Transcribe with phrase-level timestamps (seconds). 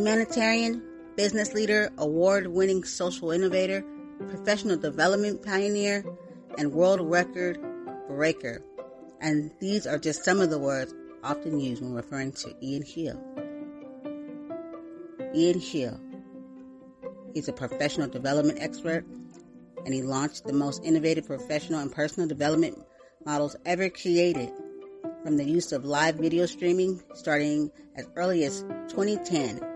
[0.00, 0.82] humanitarian,
[1.14, 3.84] business leader, award winning social innovator,
[4.30, 6.02] professional development pioneer,
[6.56, 7.58] and world record
[8.08, 8.62] breaker.
[9.20, 13.20] And these are just some of the words often used when referring to Ian Hill.
[15.34, 16.00] Ian Hill.
[17.34, 19.04] He's a professional development expert
[19.84, 22.78] and he launched the most innovative professional and personal development
[23.26, 24.50] models ever created
[25.22, 29.69] from the use of live video streaming starting as early as 2010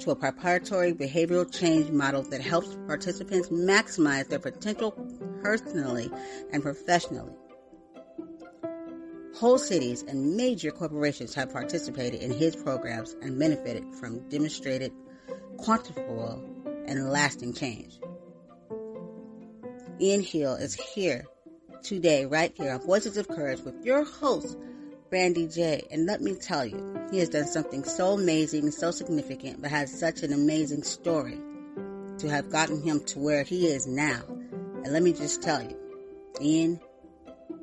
[0.00, 4.92] to a proprietary behavioral change model that helps participants maximize their potential
[5.42, 6.10] personally
[6.52, 7.34] and professionally.
[9.34, 14.92] Whole cities and major corporations have participated in his programs and benefited from demonstrated,
[15.56, 16.42] quantifiable,
[16.86, 17.98] and lasting change.
[20.00, 21.24] Ian Hill is here
[21.82, 24.56] today, right here on Voices of Courage with your host,
[25.14, 25.86] Brandy J.
[25.92, 29.96] And let me tell you, he has done something so amazing, so significant, but has
[29.96, 31.38] such an amazing story
[32.18, 34.22] to have gotten him to where he is now.
[34.28, 35.78] And let me just tell you,
[36.40, 36.80] Ian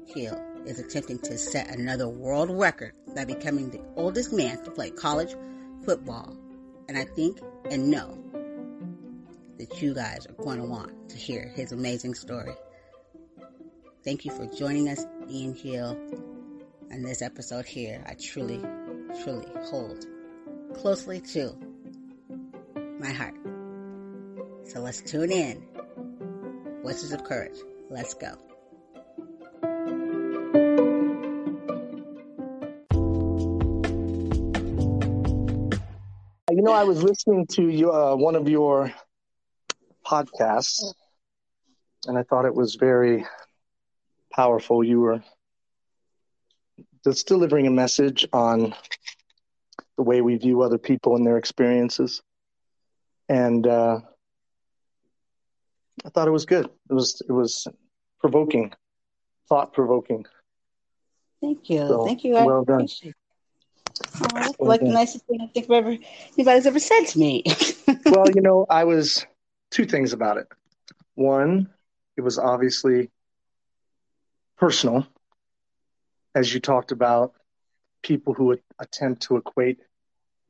[0.07, 4.89] Hill is attempting to set another world record by becoming the oldest man to play
[4.89, 5.35] college
[5.83, 6.33] football.
[6.88, 8.17] And I think and know
[9.57, 12.53] that you guys are going to want to hear his amazing story.
[14.05, 15.97] Thank you for joining us, Ian Hill,
[16.92, 18.03] on this episode here.
[18.06, 18.59] I truly,
[19.23, 20.06] truly hold
[20.75, 21.56] closely to
[23.00, 23.36] my heart.
[24.66, 25.64] So let's tune in.
[26.84, 27.58] Voices of Courage.
[27.89, 28.38] Let's go.
[36.50, 38.94] You know, I was listening to you, uh, one of your
[40.06, 40.84] podcasts,
[42.06, 43.25] and I thought it was very
[44.31, 44.84] powerful.
[44.84, 45.24] You were
[47.03, 48.73] just delivering a message on
[49.97, 52.22] the way we view other people and their experiences,
[53.29, 54.00] and uh,
[56.06, 56.69] I thought it was good.
[56.89, 57.67] It was it was
[58.19, 58.73] provoking,
[59.50, 60.25] thought provoking.
[61.41, 61.79] Thank you.
[61.79, 62.35] So, Thank you.
[62.35, 62.88] I well done.
[64.22, 65.97] Oh, that's well like the nicest thing I think ever
[66.38, 67.44] anybody's ever said to me.
[68.06, 69.25] well, you know, I was
[69.69, 70.47] two things about it.
[71.16, 71.69] One,
[72.18, 73.09] it was obviously
[74.57, 75.07] personal,
[76.36, 77.34] as you talked about
[78.02, 79.80] people who attempt to equate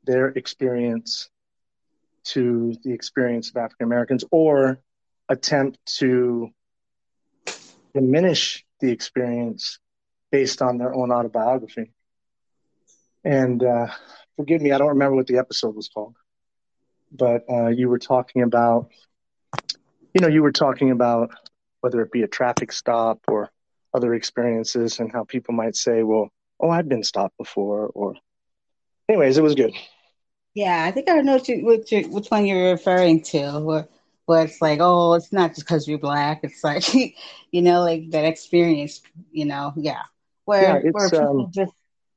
[0.04, 1.28] their experience
[2.24, 4.80] to the experience of African Americans or
[5.28, 6.50] attempt to
[7.94, 9.78] diminish the experience
[10.30, 11.92] based on their own autobiography.
[13.24, 13.88] And uh,
[14.36, 16.16] forgive me, I don't remember what the episode was called,
[17.10, 18.90] but uh, you were talking about
[20.14, 21.30] you know, you were talking about
[21.80, 23.50] whether it be a traffic stop or
[23.94, 26.30] other experiences and how people might say, well,
[26.60, 27.88] oh, I've been stopped before.
[27.88, 28.14] Or,
[29.08, 29.74] anyways, it was good.
[30.54, 33.58] Yeah, I think I know which, which one you're referring to.
[33.60, 33.88] Where,
[34.26, 36.40] where it's like, oh, it's not just because you're black.
[36.42, 36.84] It's like,
[37.50, 40.02] you know, like that experience, you know, yeah.
[40.44, 41.72] Where, yeah, where people um, just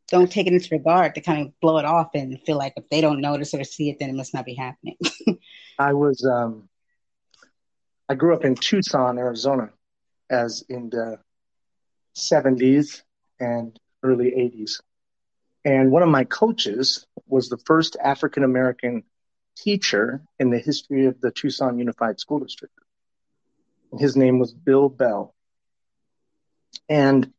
[0.07, 2.89] don't take it into regard to kind of blow it off and feel like if
[2.89, 4.97] they don't notice or see it, then it must not be happening.
[5.79, 6.69] I was, um,
[8.07, 9.71] I grew up in Tucson, Arizona,
[10.29, 11.19] as in the
[12.15, 13.01] 70s
[13.39, 14.81] and early 80s.
[15.63, 19.03] And one of my coaches was the first African American
[19.57, 22.73] teacher in the history of the Tucson Unified School District.
[23.97, 25.33] His name was Bill Bell.
[26.89, 27.31] And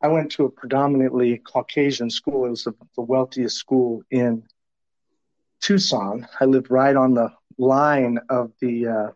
[0.00, 2.46] I went to a predominantly Caucasian school.
[2.46, 4.44] It was the, the wealthiest school in
[5.60, 6.28] Tucson.
[6.40, 9.08] I lived right on the line of the uh,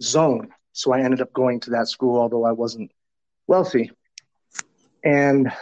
[0.00, 0.50] zone.
[0.72, 2.92] So I ended up going to that school, although I wasn't
[3.46, 3.90] wealthy.
[5.04, 5.52] And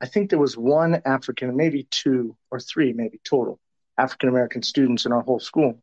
[0.00, 3.58] I think there was one African, maybe two or three, maybe total
[3.98, 5.82] African American students in our whole school.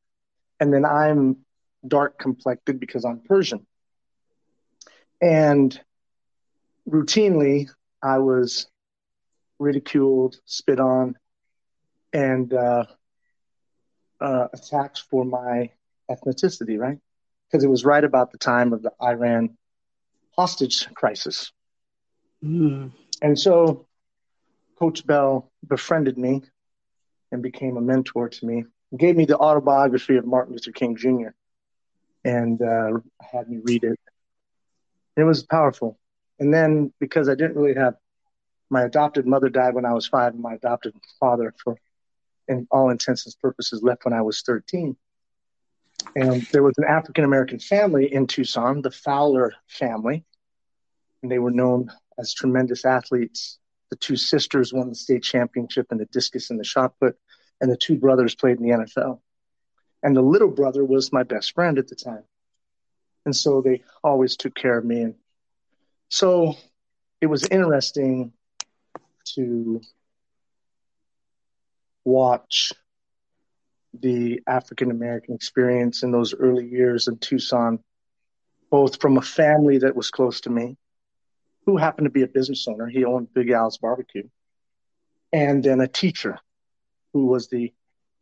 [0.60, 1.38] And then I'm
[1.88, 3.66] dark complected because I'm Persian.
[5.22, 5.80] And
[6.90, 7.70] routinely,
[8.02, 8.68] I was
[9.60, 11.16] ridiculed, spit on,
[12.14, 12.86] and uh,
[14.20, 15.72] uh, attacked for my
[16.10, 17.00] ethnicity, right?
[17.48, 19.58] because it was right about the time of the Iran
[20.38, 21.52] hostage crisis.
[22.44, 22.92] Mm.
[23.22, 23.88] And so
[24.78, 26.44] Coach Bell befriended me
[27.32, 31.30] and became a mentor to me, gave me the autobiography of Martin Luther King Jr.
[32.24, 34.00] and uh, had me read it.
[35.16, 35.98] It was powerful.
[36.40, 37.96] And then because I didn't really have
[38.70, 41.78] my adopted mother died when I was five, and my adopted father, for
[42.48, 44.96] in all intents and purposes, left when I was 13.
[46.16, 50.24] And there was an African American family in Tucson, the Fowler family,
[51.22, 53.60] and they were known as tremendous athletes
[53.90, 57.18] The two sisters won the state championship in the discus and the shot put,
[57.62, 59.20] and the two brothers played in the NFL.
[60.04, 62.24] And the little brother was my best friend at the time.
[63.26, 65.02] And so they always took care of me.
[65.02, 65.16] And
[66.10, 66.56] so
[67.22, 68.34] it was interesting
[69.36, 69.82] to
[72.04, 72.74] watch
[74.02, 77.80] the African American experience in those early years in Tucson,
[78.70, 80.78] both from a family that was close to me,
[81.66, 82.88] who happened to be a business owner.
[82.88, 84.28] He owned Big Al's Barbecue,
[85.34, 86.40] and then a teacher
[87.14, 87.74] who was the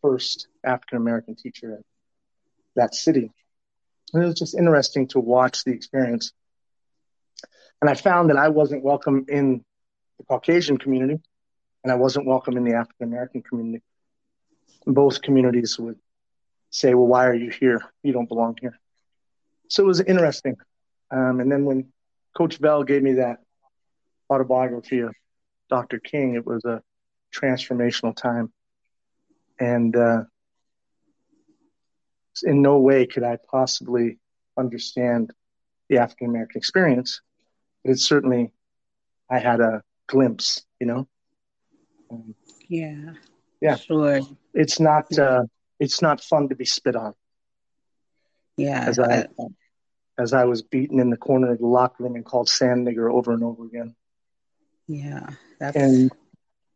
[0.01, 1.83] first African American teacher in
[2.75, 3.31] that city.
[4.13, 6.31] And it was just interesting to watch the experience.
[7.81, 9.63] And I found that I wasn't welcome in
[10.17, 11.19] the Caucasian community
[11.83, 13.83] and I wasn't welcome in the African American community.
[14.85, 15.99] Both communities would
[16.69, 17.81] say, Well, why are you here?
[18.03, 18.79] You don't belong here.
[19.67, 20.55] So it was interesting.
[21.11, 21.87] Um, and then when
[22.35, 23.37] Coach Bell gave me that
[24.29, 25.13] autobiography of
[25.69, 25.99] Dr.
[25.99, 26.81] King, it was a
[27.33, 28.51] transformational time.
[29.59, 30.23] And uh,
[32.43, 34.19] in no way could I possibly
[34.57, 35.31] understand
[35.89, 37.21] the African American experience,
[37.83, 38.51] but it certainly
[39.29, 41.07] I had a glimpse, you know.
[42.11, 42.35] Um,
[42.67, 43.13] yeah.
[43.61, 43.75] Yeah.
[43.75, 44.21] Sure.
[44.53, 45.17] It's not.
[45.17, 45.43] Uh,
[45.79, 47.13] it's not fun to be spit on.
[48.57, 48.85] Yeah.
[48.87, 49.27] As I,
[50.17, 53.11] as I was beaten in the corner of the locker room and called sand nigger
[53.11, 53.95] over and over again.
[54.87, 55.27] Yeah.
[55.59, 55.75] That's...
[55.75, 56.11] And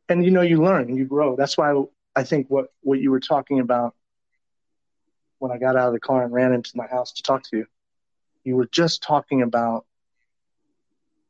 [0.10, 1.36] and you know you learn and you grow.
[1.36, 1.82] That's why
[2.16, 3.96] I think what what you were talking about
[5.38, 7.58] when I got out of the car and ran into my house to talk to
[7.58, 7.66] you,
[8.44, 9.86] you were just talking about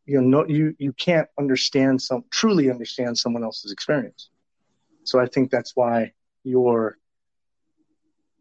[0.05, 4.29] you know you you can't understand some truly understand someone else's experience.
[5.03, 6.11] So I think that's why
[6.43, 6.97] your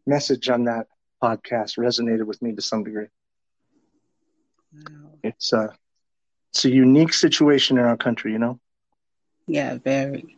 [0.05, 0.87] message on that
[1.21, 3.07] podcast resonated with me to some degree.
[4.73, 5.19] Wow.
[5.23, 5.75] It's a
[6.51, 8.59] it's a unique situation in our country, you know.
[9.47, 10.37] Yeah, very,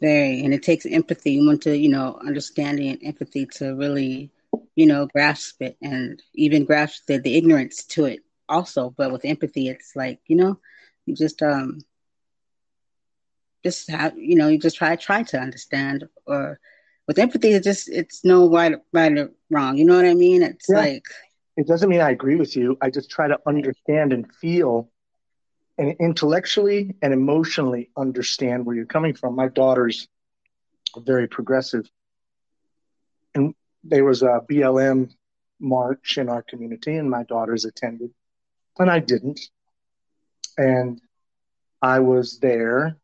[0.00, 1.32] very, and it takes empathy.
[1.32, 4.30] You want to, you know, understanding and empathy to really
[4.76, 8.94] you know, grasp it and even grasp the, the ignorance to it also.
[8.96, 10.58] But with empathy, it's like, you know,
[11.06, 11.80] you just, um,
[13.64, 16.58] just have, you know, you just try, try to understand or
[17.06, 19.76] with empathy, it's just, it's no right, right or wrong.
[19.76, 20.42] You know what I mean?
[20.42, 20.76] It's yeah.
[20.76, 21.04] like,
[21.56, 22.78] it doesn't mean I agree with you.
[22.80, 24.90] I just try to understand and feel
[25.76, 29.34] and intellectually and emotionally understand where you're coming from.
[29.34, 30.06] My daughter's
[30.96, 31.88] are very progressive.
[33.34, 33.54] And
[33.84, 35.10] there was a BLM
[35.58, 38.10] march in our community, and my daughters attended,
[38.78, 39.40] and I didn't.
[40.56, 41.00] And
[41.80, 42.96] I was there,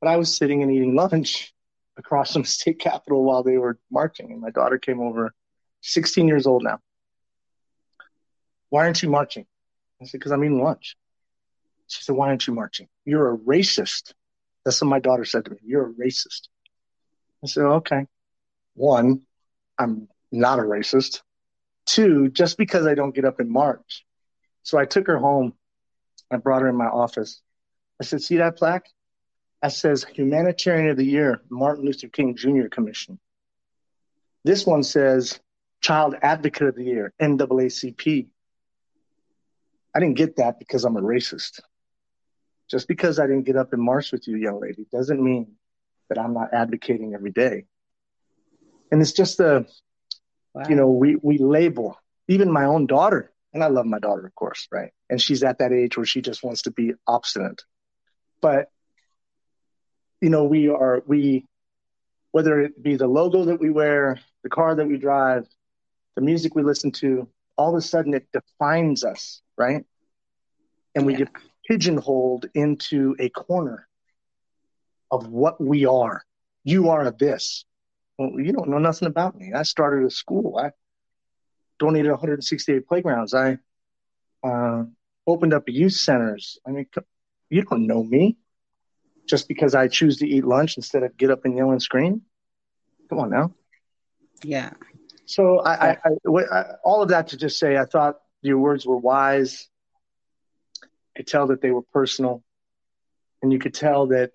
[0.00, 1.52] but I was sitting and eating lunch
[1.96, 5.34] across from the state capitol while they were marching, and my daughter came over,
[5.82, 6.78] 16 years old now.
[8.70, 9.46] Why aren't you marching?
[10.00, 10.96] I said, because I'm eating lunch.
[11.88, 12.88] She said, why aren't you marching?
[13.04, 14.12] You're a racist.
[14.64, 15.58] That's what my daughter said to me.
[15.64, 16.48] You're a racist.
[17.42, 18.06] I said, okay.
[18.74, 19.22] One,
[19.78, 21.22] I'm not a racist.
[21.86, 24.04] Two, just because I don't get up in March.
[24.64, 25.54] So I took her home.
[26.30, 27.40] I brought her in my office.
[28.00, 28.88] I said, See that plaque?
[29.66, 32.68] That says Humanitarian of the Year, Martin Luther King Jr.
[32.70, 33.18] Commission.
[34.44, 35.40] This one says
[35.80, 38.28] Child Advocate of the Year, NAACP.
[39.92, 41.58] I didn't get that because I'm a racist.
[42.70, 45.56] Just because I didn't get up and march with you, young lady, doesn't mean
[46.10, 47.64] that I'm not advocating every day.
[48.92, 49.66] And it's just the,
[50.54, 50.62] wow.
[50.68, 54.34] you know, we, we label even my own daughter, and I love my daughter, of
[54.36, 54.92] course, right?
[55.10, 57.64] And she's at that age where she just wants to be obstinate.
[58.40, 58.70] But,
[60.26, 61.46] you know, we are, we,
[62.32, 65.46] whether it be the logo that we wear, the car that we drive,
[66.16, 69.84] the music we listen to, all of a sudden it defines us, right?
[70.96, 71.18] And we yeah.
[71.20, 71.28] get
[71.68, 73.86] pigeonholed into a corner
[75.12, 76.24] of what we are.
[76.64, 77.64] You are a this
[78.18, 79.52] well, you don't know nothing about me.
[79.52, 80.58] I started a school.
[80.58, 80.72] I
[81.78, 83.32] donated 168 playgrounds.
[83.32, 83.58] I
[84.42, 84.86] uh,
[85.24, 86.58] opened up youth centers.
[86.66, 86.86] I mean,
[87.48, 88.38] you don't know me
[89.26, 92.22] just because I choose to eat lunch instead of get up and yell and scream.
[93.08, 93.54] Come on now.
[94.42, 94.70] Yeah.
[95.24, 98.86] So I, I, I, I all of that to just say, I thought your words
[98.86, 99.68] were wise.
[100.82, 102.44] I could tell that they were personal,
[103.42, 104.32] and you could tell that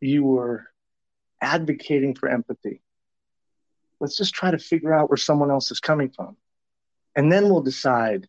[0.00, 0.66] you were
[1.40, 2.82] advocating for empathy
[4.00, 6.36] let's just try to figure out where someone else is coming from.
[7.16, 8.28] And then we'll decide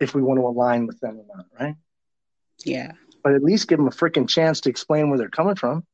[0.00, 1.76] if we want to align with them or not, right?
[2.64, 2.92] Yeah.
[3.26, 5.84] But at least give them a freaking chance to explain where they're coming from.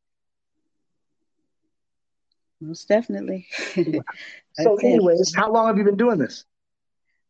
[2.61, 3.47] Most definitely.
[4.53, 6.45] so, anyways, how long have you been doing this?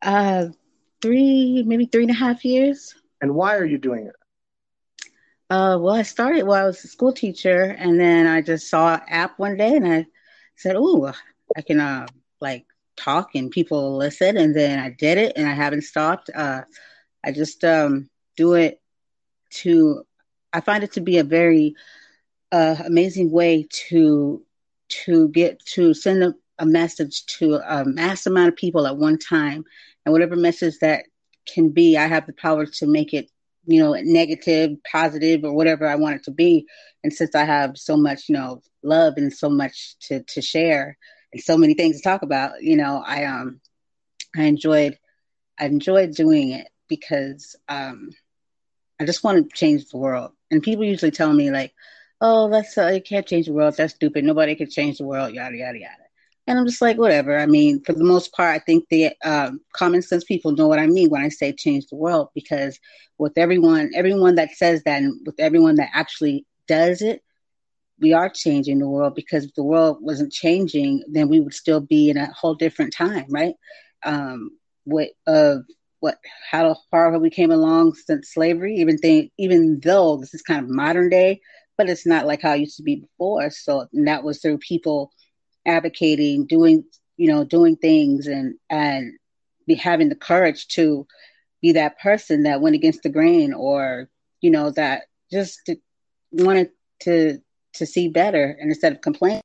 [0.03, 0.47] Uh,
[1.01, 2.97] three, maybe three and a half years.
[3.21, 4.17] And why are you doing it?
[5.49, 8.95] Uh, well, I started while I was a school teacher, and then I just saw
[8.95, 10.07] an app one day, and I
[10.57, 11.13] said, "Ooh,
[11.57, 12.09] I can uh,
[12.41, 12.67] like
[12.97, 16.29] talk and people listen." And then I did it, and I haven't stopped.
[16.35, 16.63] Uh,
[17.23, 18.82] I just um, do it
[19.63, 20.05] to.
[20.53, 21.75] I find it to be a very
[22.53, 24.43] uh, amazing way to
[25.05, 29.19] to get to send a, a message to a mass amount of people at one
[29.19, 29.65] time,
[30.05, 31.05] and whatever message that
[31.53, 33.31] can be, I have the power to make it
[33.67, 36.67] you know, negative, positive, or whatever I want it to be.
[37.05, 40.97] And since I have so much, you know, love and so much to to share
[41.33, 43.61] and so many things to talk about, you know, I um
[44.37, 44.99] I enjoyed
[45.59, 48.11] I enjoyed doing it because um
[49.03, 50.33] I just want to change the world.
[50.51, 51.73] And people usually tell me like,
[52.21, 53.77] "Oh, that's uh, you can't change the world.
[53.77, 54.25] That's stupid.
[54.25, 56.05] Nobody can change the world." Yada yada yada.
[56.47, 57.39] And I'm just like, whatever.
[57.39, 60.79] I mean, for the most part, I think the um, common sense people know what
[60.81, 62.79] I mean when I say change the world because
[63.19, 67.23] with everyone, everyone that says that, and with everyone that actually does it,
[68.01, 71.81] we are changing the world because if the world wasn't changing, then we would still
[71.81, 73.55] be in a whole different time, right?
[74.05, 74.51] Um,
[74.85, 75.63] what of uh,
[76.03, 76.19] what
[76.51, 78.75] how far have we came along since slavery?
[78.77, 81.41] Even think, even though this is kind of modern day,
[81.79, 83.51] but it's not like how it used to be before.
[83.51, 85.13] So that was through people
[85.65, 86.85] advocating, doing
[87.17, 89.13] you know doing things and and
[89.69, 91.07] be having the courage to
[91.61, 94.09] be that person that went against the grain or
[94.41, 95.71] you know that just
[96.33, 97.39] wanted to
[97.75, 99.41] to see better and instead of complaining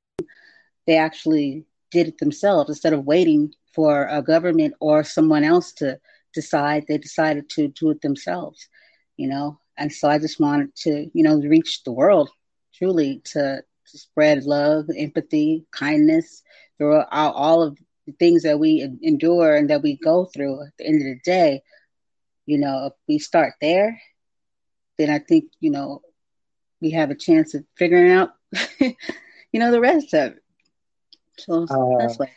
[0.88, 5.98] they actually did it themselves instead of waiting for a government or someone else to
[6.34, 8.68] decide they decided to do it themselves
[9.16, 12.30] you know and so i just wanted to you know reach the world
[12.74, 16.42] truly to to spread love, empathy, kindness
[16.76, 20.86] through all, of the things that we endure and that we go through at the
[20.86, 21.62] end of the day.
[22.46, 24.00] You know, if we start there,
[24.96, 26.02] then I think, you know,
[26.80, 28.30] we have a chance of figuring out,
[28.80, 28.94] you
[29.54, 30.38] know, the rest of it.
[31.38, 32.30] So uh, that's why.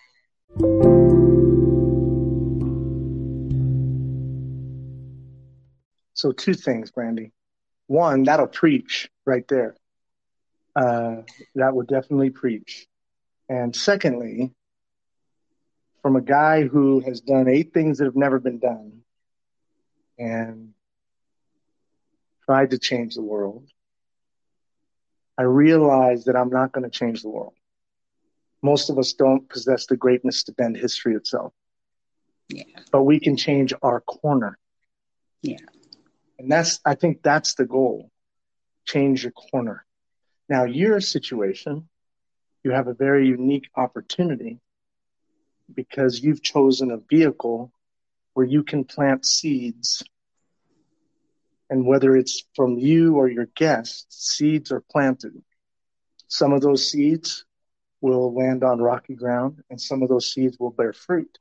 [6.21, 7.31] So, two things, Brandy.
[7.87, 9.75] One, that'll preach right there
[10.75, 11.23] uh,
[11.55, 12.85] that would definitely preach.
[13.49, 14.51] And secondly,
[16.03, 19.01] from a guy who has done eight things that have never been done
[20.19, 20.75] and
[22.45, 23.67] tried to change the world,
[25.39, 27.55] I realize that I'm not going to change the world.
[28.61, 31.51] Most of us don't possess the greatness to bend history itself.
[32.47, 32.65] Yeah.
[32.91, 34.59] But we can change our corner.
[35.41, 35.57] Yeah.
[36.41, 38.09] And that's, I think that's the goal.
[38.85, 39.85] Change your corner.
[40.49, 41.87] Now, your situation,
[42.63, 44.59] you have a very unique opportunity
[45.71, 47.71] because you've chosen a vehicle
[48.33, 50.01] where you can plant seeds.
[51.69, 55.43] And whether it's from you or your guests, seeds are planted.
[56.27, 57.45] Some of those seeds
[58.01, 61.37] will land on rocky ground, and some of those seeds will bear fruit.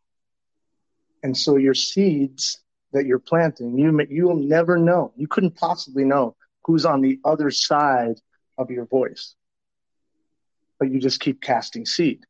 [1.22, 2.60] And so, your seeds
[2.92, 5.12] that you're planting, you you'll never know.
[5.16, 8.20] You couldn't possibly know who's on the other side
[8.58, 9.34] of your voice.
[10.78, 12.24] But you just keep casting seed,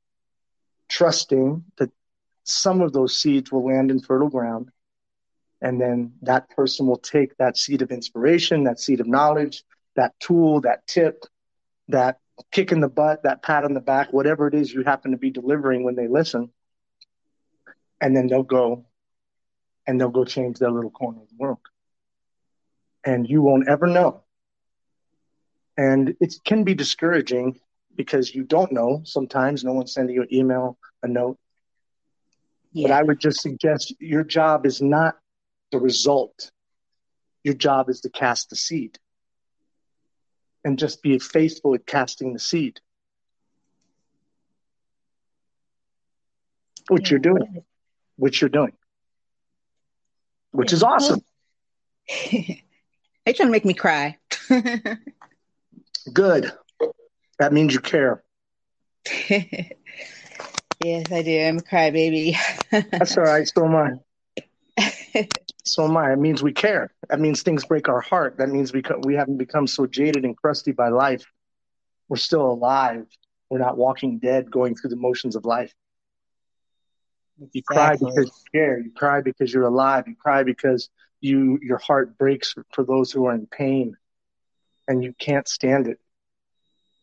[0.88, 1.90] trusting that
[2.44, 4.70] some of those seeds will land in fertile ground.
[5.62, 9.62] And then that person will take that seed of inspiration, that seed of knowledge,
[9.94, 11.24] that tool, that tip,
[11.88, 12.18] that
[12.50, 15.18] kick in the butt, that pat on the back, whatever it is you happen to
[15.18, 16.50] be delivering when they listen.
[18.00, 18.86] And then they'll go
[19.90, 21.58] and they'll go change their little corner of the world.
[23.04, 24.22] And you won't ever know
[25.80, 27.58] and it can be discouraging
[27.96, 29.00] because you don't know.
[29.04, 31.38] Sometimes no one's sending you an email, a note.
[32.72, 32.88] Yeah.
[32.88, 35.16] But I would just suggest your job is not
[35.72, 36.50] the result.
[37.44, 38.98] Your job is to cast the seed.
[40.64, 42.80] And just be faithful at casting the seed.
[46.90, 47.12] Which yeah.
[47.12, 47.64] you're doing.
[48.16, 48.72] Which you're doing.
[50.52, 51.20] Which is awesome.
[52.32, 52.62] they
[53.26, 54.16] trying to make me cry.
[56.12, 56.52] Good.
[57.38, 58.22] That means you care.
[59.30, 59.70] yes,
[61.10, 61.40] I do.
[61.40, 62.36] I'm a crybaby.
[62.70, 63.48] That's all right.
[63.48, 65.28] So am I.
[65.64, 66.12] so am I.
[66.12, 66.92] It means we care.
[67.08, 68.36] That means things break our heart.
[68.38, 71.24] That means we we haven't become so jaded and crusty by life.
[72.08, 73.06] We're still alive.
[73.48, 75.72] We're not walking dead, going through the motions of life.
[77.52, 78.78] You cry because you care.
[78.78, 80.04] You cry because you're alive.
[80.06, 80.88] You cry because
[81.20, 83.96] you your heart breaks for those who are in pain
[84.88, 85.98] and you can't stand it.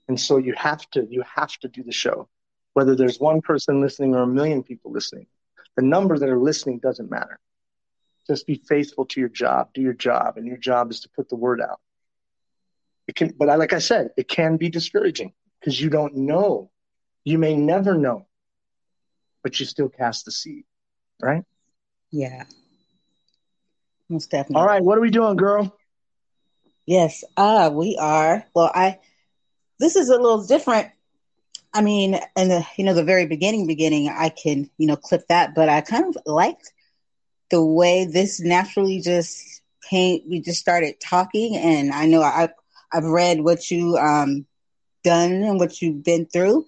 [0.07, 2.27] And so you have to you have to do the show.
[2.73, 5.27] Whether there's one person listening or a million people listening.
[5.75, 7.39] The number that are listening doesn't matter.
[8.27, 11.29] Just be faithful to your job, do your job, and your job is to put
[11.29, 11.79] the word out.
[13.07, 16.69] It can, but I, like I said, it can be discouraging because you don't know.
[17.23, 18.27] You may never know,
[19.43, 20.63] but you still cast the seed,
[21.21, 21.43] right?
[22.11, 22.45] Yeah.
[24.09, 24.61] Most definitely.
[24.61, 25.75] All right, what are we doing, girl?
[26.85, 28.45] Yes, uh, we are.
[28.53, 28.99] Well, I
[29.79, 30.89] this is a little different.
[31.73, 35.27] I mean, in the you know the very beginning, beginning, I can you know clip
[35.27, 36.71] that, but I kind of liked
[37.49, 40.21] the way this naturally just came.
[40.29, 42.49] We just started talking, and I know I
[42.93, 44.45] I've read what you um
[45.03, 46.65] done and what you've been through,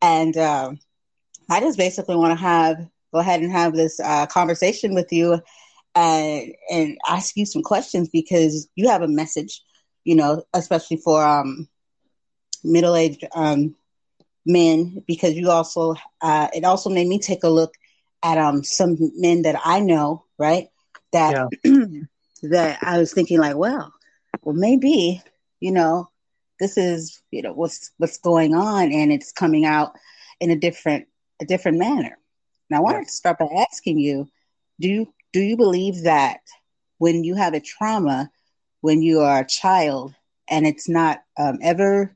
[0.00, 0.72] and uh,
[1.48, 5.40] I just basically want to have go ahead and have this uh, conversation with you
[5.94, 9.62] and and ask you some questions because you have a message,
[10.04, 11.68] you know, especially for um,
[12.62, 13.74] middle aged um,
[14.44, 15.02] men.
[15.06, 17.74] Because you also, uh, it also made me take a look
[18.22, 20.68] at um, some men that I know, right?
[21.12, 21.84] That yeah.
[22.42, 23.92] that I was thinking like, well,
[24.42, 25.22] well, maybe
[25.60, 26.08] you know,
[26.60, 29.92] this is you know what's what's going on, and it's coming out
[30.40, 31.08] in a different
[31.40, 32.18] a different manner.
[32.70, 34.28] Now, I wanted to start by asking you,
[34.80, 36.40] do you do you believe that
[36.98, 38.30] when you have a trauma
[38.80, 40.14] when you are a child
[40.48, 42.14] and it's not um, ever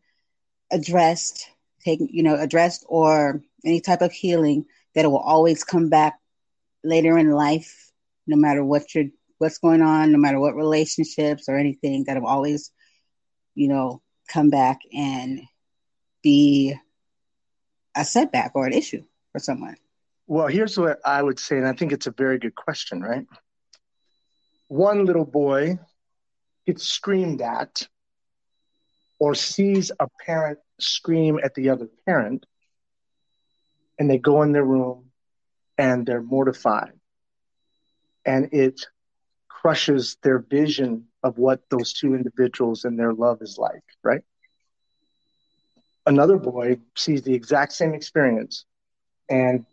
[0.70, 1.48] addressed
[1.84, 4.64] taken you know addressed or any type of healing
[4.94, 6.18] that it will always come back
[6.84, 7.90] later in life
[8.26, 12.28] no matter what you're what's going on no matter what relationships or anything that will
[12.28, 12.70] always
[13.54, 15.40] you know come back and
[16.22, 16.74] be
[17.96, 19.02] a setback or an issue
[19.32, 19.76] for someone
[20.26, 23.26] well, here's what I would say, and I think it's a very good question, right?
[24.68, 25.78] One little boy
[26.66, 27.86] gets screamed at
[29.18, 32.46] or sees a parent scream at the other parent,
[33.98, 35.10] and they go in their room
[35.76, 36.92] and they're mortified.
[38.24, 38.86] And it
[39.48, 44.22] crushes their vision of what those two individuals and their love is like, right?
[46.06, 48.64] Another boy sees the exact same experience
[49.28, 49.64] and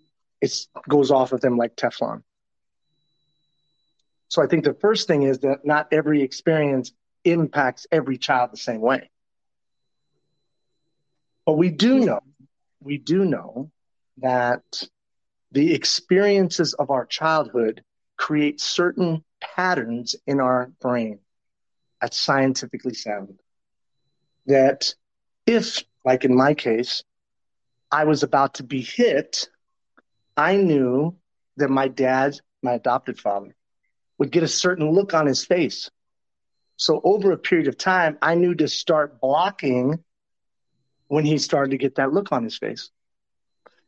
[0.41, 0.53] it
[0.88, 2.23] goes off of them like Teflon.
[4.29, 6.91] So I think the first thing is that not every experience
[7.25, 9.09] impacts every child the same way.
[11.45, 12.19] But we do know,
[12.79, 13.71] we do know
[14.17, 14.83] that
[15.51, 17.83] the experiences of our childhood
[18.17, 21.19] create certain patterns in our brain.
[22.01, 23.39] That's scientifically sound.
[24.45, 24.93] That
[25.45, 27.03] if, like in my case,
[27.91, 29.49] I was about to be hit
[30.39, 31.17] I knew
[31.58, 33.54] that my dad, my adopted father,
[34.17, 35.91] would get a certain look on his face.
[36.78, 40.02] So over a period of time, I knew to start blocking
[41.10, 42.89] when he started to get that look on his face.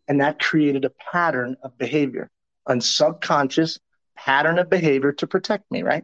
[0.09, 2.29] And that created a pattern of behavior,
[2.65, 3.79] a subconscious
[4.17, 6.03] pattern of behavior to protect me, right?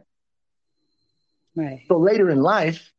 [1.54, 1.82] Right.
[1.88, 2.90] So later in life,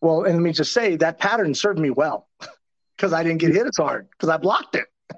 [0.00, 2.26] well, and let me just say that pattern served me well
[3.04, 4.86] because I didn't get hit as hard because I blocked it.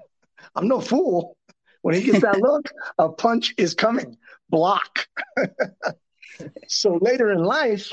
[0.56, 1.36] I'm no fool.
[1.82, 2.68] When he gets that look,
[2.98, 4.16] a punch is coming.
[4.50, 5.06] Block.
[6.66, 7.92] so later in life,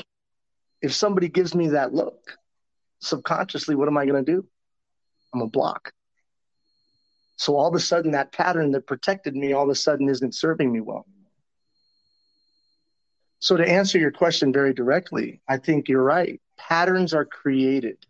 [0.82, 2.36] if somebody gives me that look,
[3.02, 4.44] subconsciously, what am I going to do?
[5.32, 5.92] I'm a block.
[7.36, 10.34] So all of a sudden, that pattern that protected me all of a sudden isn't
[10.34, 11.06] serving me well.
[13.38, 16.40] So to answer your question very directly, I think you're right.
[16.58, 18.04] Patterns are created.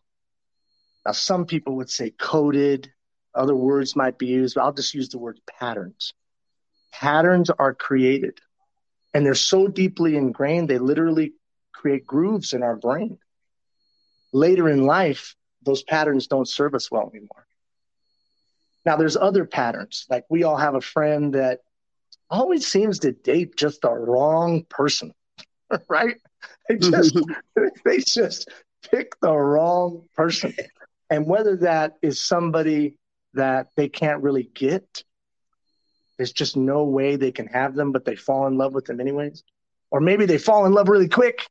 [1.07, 2.93] Now, some people would say coded,
[3.35, 6.15] other words might be used, but I'll just use the word patterns.
[6.93, 8.41] Patterns are created
[9.15, 11.35] and they're so deeply ingrained, they literally
[11.73, 13.19] create grooves in our brain.
[14.33, 17.47] Later in life, those patterns don't serve us well anymore.
[18.85, 20.05] Now, there's other patterns.
[20.11, 21.61] Like we all have a friend that
[22.29, 25.15] always seems to date just the wrong person,
[25.89, 26.17] right?
[26.69, 27.67] They just, mm-hmm.
[27.85, 28.49] they just
[28.91, 30.55] pick the wrong person.
[31.11, 32.97] And whether that is somebody
[33.35, 35.03] that they can't really get.
[36.17, 39.01] There's just no way they can have them, but they fall in love with them
[39.01, 39.43] anyways.
[39.91, 41.47] Or maybe they fall in love really quick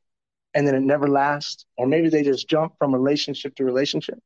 [0.54, 1.66] and then it never lasts.
[1.76, 4.18] Or maybe they just jump from relationship to relationship.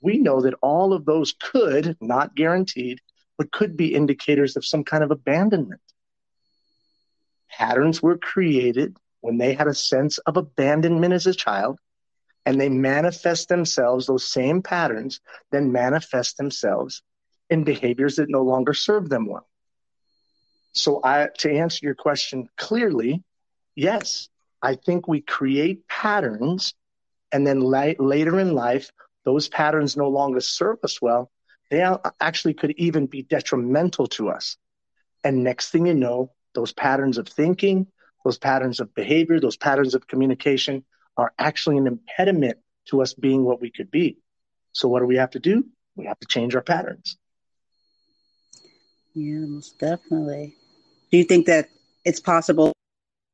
[0.00, 3.00] We know that all of those could, not guaranteed,
[3.38, 5.80] but could be indicators of some kind of abandonment.
[7.48, 11.78] Patterns were created when they had a sense of abandonment as a child
[12.46, 17.02] and they manifest themselves, those same patterns then manifest themselves
[17.50, 19.48] in behaviors that no longer serve them well.
[20.72, 23.22] So, I, to answer your question clearly,
[23.76, 24.28] yes,
[24.60, 26.74] I think we create patterns,
[27.32, 28.90] and then la- later in life,
[29.24, 31.30] those patterns no longer serve us well.
[31.70, 31.86] They
[32.20, 34.56] actually could even be detrimental to us.
[35.22, 37.86] And next thing you know, those patterns of thinking,
[38.24, 40.84] those patterns of behavior, those patterns of communication
[41.16, 44.18] are actually an impediment to us being what we could be.
[44.72, 45.66] So what do we have to do?
[45.96, 47.16] We have to change our patterns.
[49.14, 50.56] Yeah, most definitely.
[51.10, 51.68] Do you think that
[52.04, 52.72] it's possible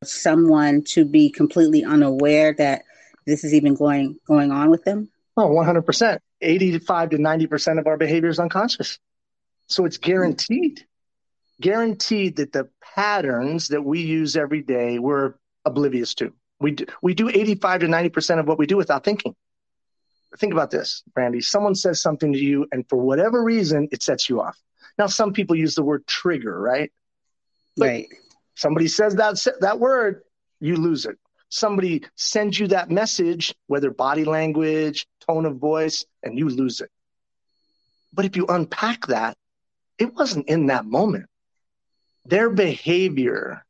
[0.00, 2.82] for someone to be completely unaware that
[3.26, 5.08] this is even going going on with them?
[5.36, 6.18] Oh, 100%.
[6.42, 8.98] 85 to 90% of our behavior is unconscious.
[9.68, 10.84] So it's guaranteed,
[11.60, 16.34] guaranteed that the patterns that we use every day we're oblivious to.
[16.60, 19.34] We do, we do 85 to 90% of what we do without thinking.
[20.38, 21.40] Think about this, Brandy.
[21.40, 24.56] Someone says something to you, and for whatever reason, it sets you off.
[24.98, 26.92] Now, some people use the word trigger, right?
[27.76, 28.08] But right.
[28.54, 30.22] Somebody says that that word,
[30.60, 31.16] you lose it.
[31.48, 36.90] Somebody sends you that message, whether body language, tone of voice, and you lose it.
[38.12, 39.36] But if you unpack that,
[39.98, 41.26] it wasn't in that moment.
[42.26, 43.64] Their behavior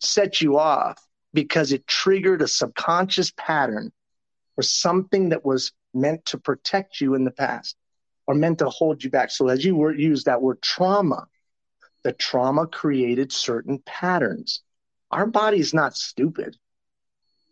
[0.00, 0.98] set you off
[1.34, 3.92] because it triggered a subconscious pattern
[4.56, 7.76] or something that was meant to protect you in the past
[8.26, 9.30] or meant to hold you back.
[9.30, 11.26] So as you were use that word trauma,
[12.04, 14.62] the trauma created certain patterns.
[15.10, 16.56] Our body is not stupid.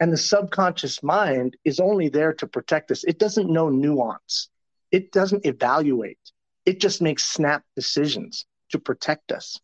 [0.01, 3.05] And the subconscious mind is only there to protect us.
[3.05, 4.49] It doesn't know nuance.
[4.90, 6.18] It doesn't evaluate.
[6.66, 9.61] It just makes snap decisions to protect us.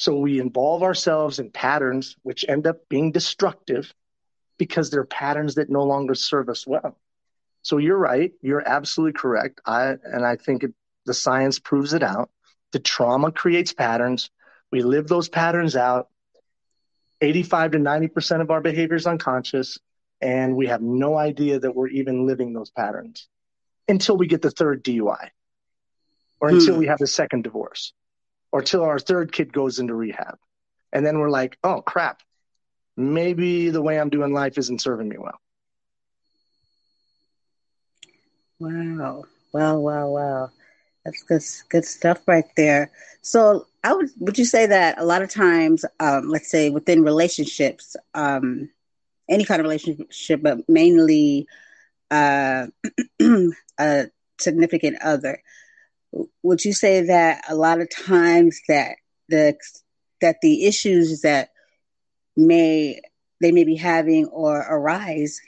[0.00, 3.92] So we involve ourselves in patterns which end up being destructive
[4.56, 6.96] because they're patterns that no longer serve us well.
[7.60, 8.32] So you're right.
[8.40, 9.60] You're absolutely correct.
[9.66, 10.72] I and I think it,
[11.04, 12.30] the science proves it out.
[12.72, 14.30] The trauma creates patterns.
[14.72, 16.08] We live those patterns out.
[17.20, 19.78] 85 to 90% of our behavior is unconscious,
[20.22, 23.28] and we have no idea that we're even living those patterns
[23.86, 25.28] until we get the third DUI
[26.40, 26.56] or hmm.
[26.56, 27.92] until we have the second divorce
[28.52, 30.38] or till our third kid goes into rehab.
[30.92, 32.22] And then we're like, oh crap,
[32.96, 35.38] maybe the way I'm doing life isn't serving me well.
[38.58, 39.24] Wow.
[39.52, 40.50] Wow, wow, wow.
[41.04, 42.90] That's good, good stuff right there.
[43.22, 47.02] So, I would would you say that a lot of times, um, let's say within
[47.02, 48.68] relationships, um,
[49.28, 51.46] any kind of relationship, but mainly
[52.10, 52.66] uh,
[53.78, 54.06] a
[54.38, 55.42] significant other,
[56.42, 58.96] would you say that a lot of times that
[59.28, 59.56] the
[60.20, 61.50] that the issues that
[62.36, 63.00] may
[63.40, 65.40] they may be having or arise,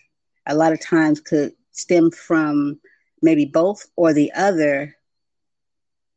[0.47, 2.81] a lot of times could stem from
[3.21, 4.97] maybe both or the other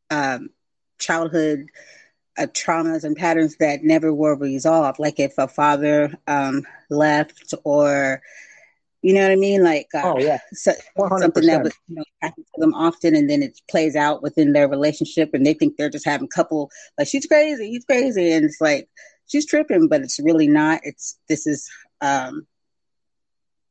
[0.10, 0.50] um,
[1.00, 1.68] childhood
[2.38, 5.00] uh, traumas and patterns that never were resolved.
[5.00, 8.22] Like if a father um, left or
[9.06, 9.64] you know what I mean?
[9.64, 10.72] Like, uh, oh yeah, so,
[11.20, 14.54] something that was you know happens to them often, and then it plays out within
[14.54, 18.44] their relationship, and they think they're just having couple like she's crazy, he's crazy, and
[18.44, 18.90] it's like
[19.28, 20.80] she's tripping, but it's really not.
[20.82, 21.70] It's this is
[22.02, 22.48] um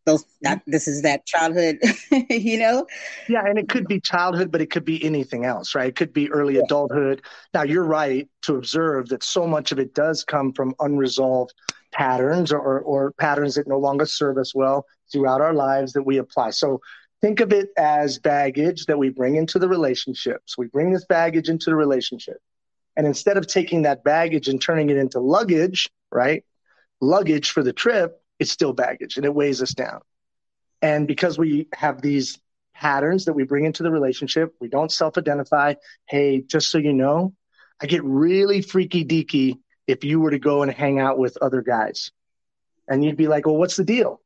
[0.07, 1.79] those that this is that childhood
[2.31, 2.87] you know?
[3.27, 5.89] Yeah and it could be childhood but it could be anything else right?
[5.89, 6.63] It could be early yeah.
[6.65, 7.23] adulthood.
[7.55, 11.55] Now you're right to observe that so much of it does come from unresolved
[11.95, 16.19] patterns or, or patterns that no longer serve us well throughout our lives that we
[16.19, 16.81] apply so
[17.23, 21.07] think of it as baggage that we bring into the relationship so we bring this
[21.07, 22.37] baggage into the relationship
[22.97, 26.45] and instead of taking that baggage and turning it into luggage right
[27.01, 30.01] luggage for the trip it's still baggage and it weighs us down.
[30.83, 32.39] And because we have these
[32.75, 35.75] patterns that we bring into the relationship, we don't self identify.
[36.09, 37.33] Hey, just so you know,
[37.81, 41.63] I get really freaky deaky if you were to go and hang out with other
[41.63, 42.11] guys.
[42.89, 44.21] And you'd be like, well, what's the deal?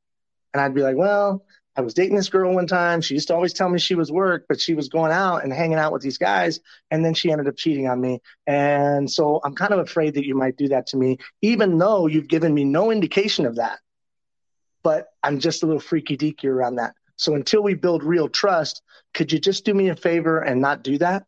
[0.59, 1.45] And I'd be like, well,
[1.77, 3.01] I was dating this girl one time.
[3.01, 5.53] She used to always tell me she was work, but she was going out and
[5.53, 6.61] hanging out with these guys.
[6.91, 8.21] And then she ended up cheating on me.
[8.47, 12.09] And so I'm kind of afraid that you might do that to me, even though
[12.09, 13.79] you've given me no indication of that
[14.83, 16.95] but I'm just a little freaky deaky around that.
[17.17, 20.83] So until we build real trust, could you just do me a favor and not
[20.83, 21.27] do that?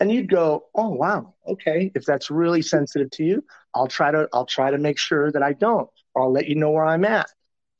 [0.00, 1.90] And you'd go, oh wow, okay.
[1.94, 5.42] If that's really sensitive to you, I'll try to I'll try to make sure that
[5.42, 7.26] I don't, or I'll let you know where I'm at.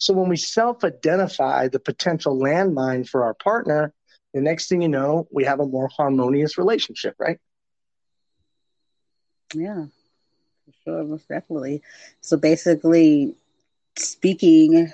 [0.02, 3.94] So when we self-identify the potential landmine for our partner,
[4.34, 7.38] the next thing you know, we have a more harmonious relationship, right?
[9.54, 9.84] Yeah,
[10.64, 11.82] for sure, most definitely.
[12.20, 13.36] So basically,
[13.96, 14.92] speaking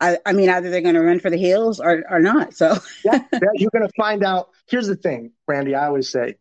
[0.00, 2.54] I, I, mean, either they're going to run for the hills or, or not.
[2.54, 4.48] So yeah, yeah, you're going to find out.
[4.66, 5.74] Here's the thing, Brandy.
[5.74, 6.36] I always say,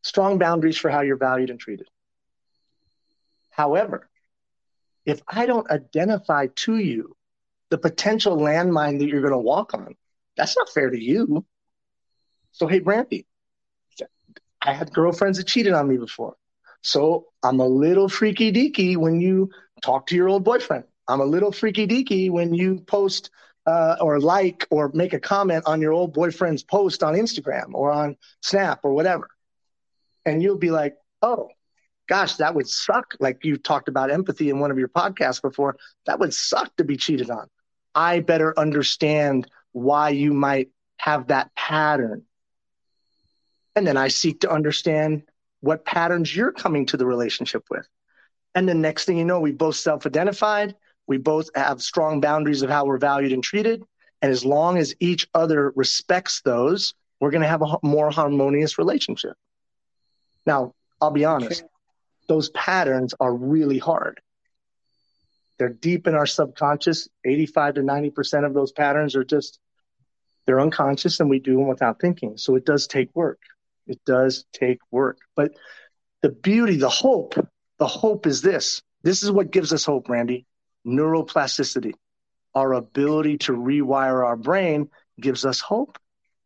[0.00, 1.88] strong boundaries for how you're valued and treated.
[3.50, 4.08] However,
[5.04, 7.16] if I don't identify to you
[7.70, 9.94] the potential landmine that you're going to walk on,
[10.36, 11.44] that's not fair to you.
[12.52, 13.26] So hey, Brandy,
[14.62, 16.36] I had girlfriends that cheated on me before.
[16.82, 19.50] So I'm a little freaky deaky when you
[19.82, 20.84] talk to your old boyfriend.
[21.08, 23.30] I'm a little freaky deaky when you post
[23.66, 27.90] uh, or like or make a comment on your old boyfriend's post on Instagram or
[27.90, 29.28] on Snap or whatever.
[30.24, 31.50] And you'll be like, oh,
[32.10, 33.14] gosh, that would suck.
[33.20, 35.76] Like you talked about empathy in one of your podcasts before.
[36.06, 37.46] That would suck to be cheated on.
[37.94, 42.24] I better understand why you might have that pattern.
[43.76, 45.22] And then I seek to understand
[45.60, 47.86] what patterns you're coming to the relationship with.
[48.56, 50.74] And the next thing you know, we both self identified.
[51.06, 53.84] We both have strong boundaries of how we're valued and treated.
[54.20, 58.78] And as long as each other respects those, we're going to have a more harmonious
[58.78, 59.36] relationship.
[60.44, 61.64] Now, I'll be honest,
[62.30, 64.20] those patterns are really hard.
[65.58, 67.08] They're deep in our subconscious.
[67.24, 69.58] 85 to 90% of those patterns are just,
[70.46, 72.36] they're unconscious and we do them without thinking.
[72.36, 73.40] So it does take work.
[73.88, 75.18] It does take work.
[75.34, 75.56] But
[76.22, 77.34] the beauty, the hope,
[77.80, 78.80] the hope is this.
[79.02, 80.46] This is what gives us hope, Randy.
[80.86, 81.94] Neuroplasticity.
[82.54, 84.88] Our ability to rewire our brain
[85.20, 85.98] gives us hope.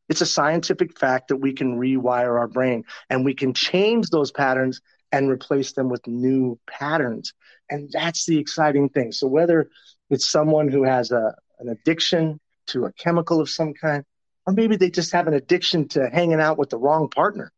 [0.09, 4.33] It's a scientific fact that we can rewire our brain and we can change those
[4.33, 4.81] patterns
[5.15, 7.33] and replace them with new patterns.
[7.71, 9.13] And that's the exciting thing.
[9.13, 9.71] So whether
[10.11, 14.05] it's someone who has a, an addiction to a chemical of some kind,
[14.45, 17.53] or maybe they just have an addiction to hanging out with the wrong partner.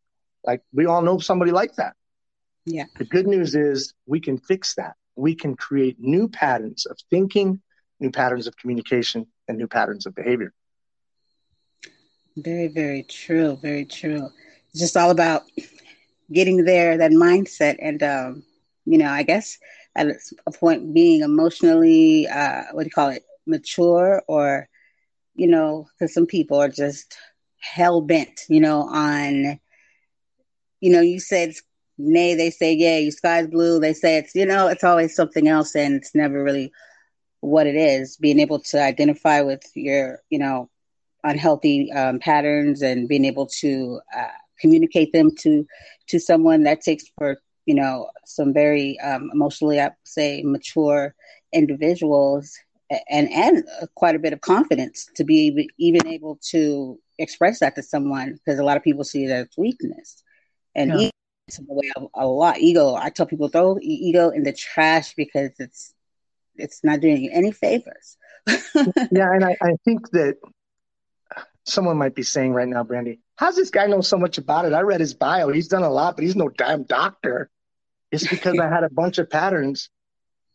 [0.44, 1.94] Like we all know somebody like that.
[2.66, 2.84] Yeah.
[2.98, 4.94] The good news is we can fix that.
[5.16, 7.62] We can create new patterns of thinking,
[8.00, 10.52] new patterns of communication, and new patterns of behavior.
[12.36, 13.58] Very, very true.
[13.62, 14.28] Very true.
[14.70, 15.44] It's just all about
[16.32, 18.42] getting there, that mindset, and um,
[18.84, 19.58] you know, I guess
[19.96, 20.08] at
[20.46, 24.68] a point being emotionally, uh, what do you call it, mature, or
[25.34, 27.16] you know, because some people are just
[27.60, 29.58] hell bent, you know, on,
[30.80, 31.52] you know, you said
[31.98, 35.48] nay, they say yeah, you sky's blue, they say it's, you know, it's always something
[35.48, 36.72] else, and it's never really
[37.40, 38.16] what it is.
[38.16, 40.68] Being able to identify with your, you know,
[41.24, 44.28] unhealthy um, patterns and being able to uh,
[44.60, 45.66] communicate them to
[46.08, 51.14] to someone that takes for you know some very um, emotionally I say mature
[51.52, 52.56] individuals
[53.10, 53.64] and and
[53.94, 58.58] quite a bit of confidence to be even able to express that to someone because
[58.58, 60.22] a lot of people see it as weakness.
[60.74, 61.10] And yeah.
[61.68, 62.94] way a, a lot ego.
[62.94, 65.94] I tell people throw ego in the trash because it's
[66.56, 68.16] it's not doing you any favors.
[69.10, 70.36] Yeah and I, I think that
[71.66, 74.72] someone might be saying right now, Brandy, how's this guy know so much about it?
[74.72, 75.50] I read his bio.
[75.50, 77.50] He's done a lot, but he's no damn doctor.
[78.10, 79.90] It's because I had a bunch of patterns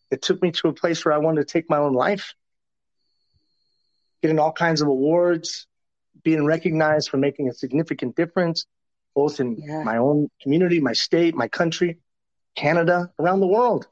[0.09, 2.33] that took me to a place where I wanted to take my own life.
[4.21, 5.67] Getting all kinds of awards,
[6.23, 8.65] being recognized for making a significant difference,
[9.13, 9.83] both in yeah.
[9.83, 11.99] my own community, my state, my country,
[12.55, 13.87] Canada, around the world.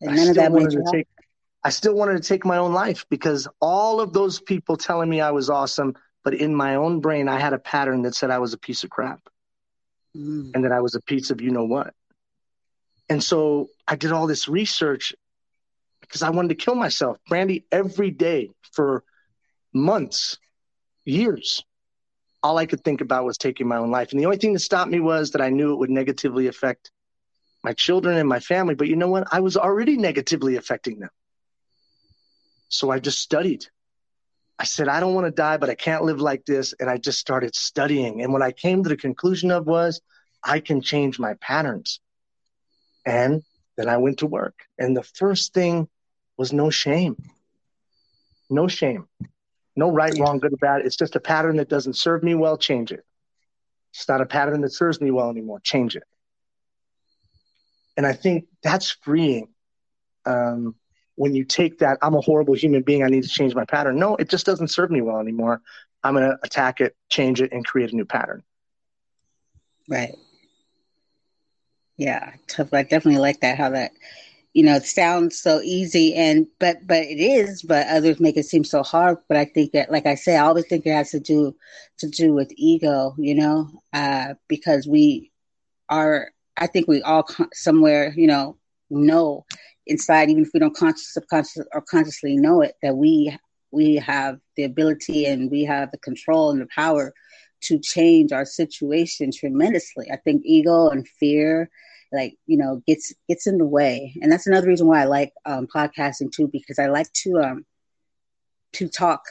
[0.00, 1.08] And I still wanted to take
[1.64, 5.20] I still wanted to take my own life because all of those people telling me
[5.20, 8.40] I was awesome but in my own brain, I had a pattern that said I
[8.40, 9.20] was a piece of crap
[10.12, 10.50] mm.
[10.52, 11.94] and that I was a piece of you know what.
[13.08, 15.14] And so I did all this research
[16.00, 17.18] because I wanted to kill myself.
[17.28, 19.04] Brandy, every day for
[19.72, 20.36] months,
[21.04, 21.62] years,
[22.42, 24.10] all I could think about was taking my own life.
[24.10, 26.90] And the only thing that stopped me was that I knew it would negatively affect
[27.62, 28.74] my children and my family.
[28.74, 29.28] But you know what?
[29.30, 31.10] I was already negatively affecting them.
[32.68, 33.64] So I just studied
[34.58, 36.74] I said, I don't want to die, but I can't live like this.
[36.80, 38.22] And I just started studying.
[38.22, 40.00] And what I came to the conclusion of was
[40.42, 42.00] I can change my patterns.
[43.04, 43.42] And
[43.76, 44.54] then I went to work.
[44.78, 45.88] And the first thing
[46.36, 47.16] was no shame.
[48.48, 49.06] No shame.
[49.76, 50.86] No right, wrong, good or bad.
[50.86, 53.04] It's just a pattern that doesn't serve me well, change it.
[53.92, 56.04] It's not a pattern that serves me well anymore, change it.
[57.96, 59.48] And I think that's freeing.
[60.24, 60.74] Um,
[61.16, 63.98] when you take that, I'm a horrible human being, I need to change my pattern.
[63.98, 65.60] No, it just doesn't serve me well anymore.
[66.04, 68.42] I'm going to attack it, change it, and create a new pattern.
[69.88, 70.14] Right.
[71.96, 73.56] Yeah, I definitely like that.
[73.56, 73.92] How that,
[74.52, 77.62] you know, it sounds so easy, and but but it is.
[77.62, 79.18] But others make it seem so hard.
[79.28, 81.56] But I think that, like I say, I always think it has to do
[81.98, 83.14] to do with ego.
[83.16, 85.32] You know, uh, because we
[85.88, 86.30] are.
[86.58, 88.58] I think we all somewhere, you know,
[88.90, 89.46] know
[89.86, 93.36] inside, even if we don't conscious, subconscious, or consciously know it, that we
[93.72, 97.12] we have the ability and we have the control and the power
[97.62, 100.10] to change our situation tremendously.
[100.10, 101.70] I think ego and fear,
[102.12, 105.32] like you know, gets gets in the way, and that's another reason why I like
[105.44, 107.66] um, podcasting too, because I like to um
[108.74, 109.22] to talk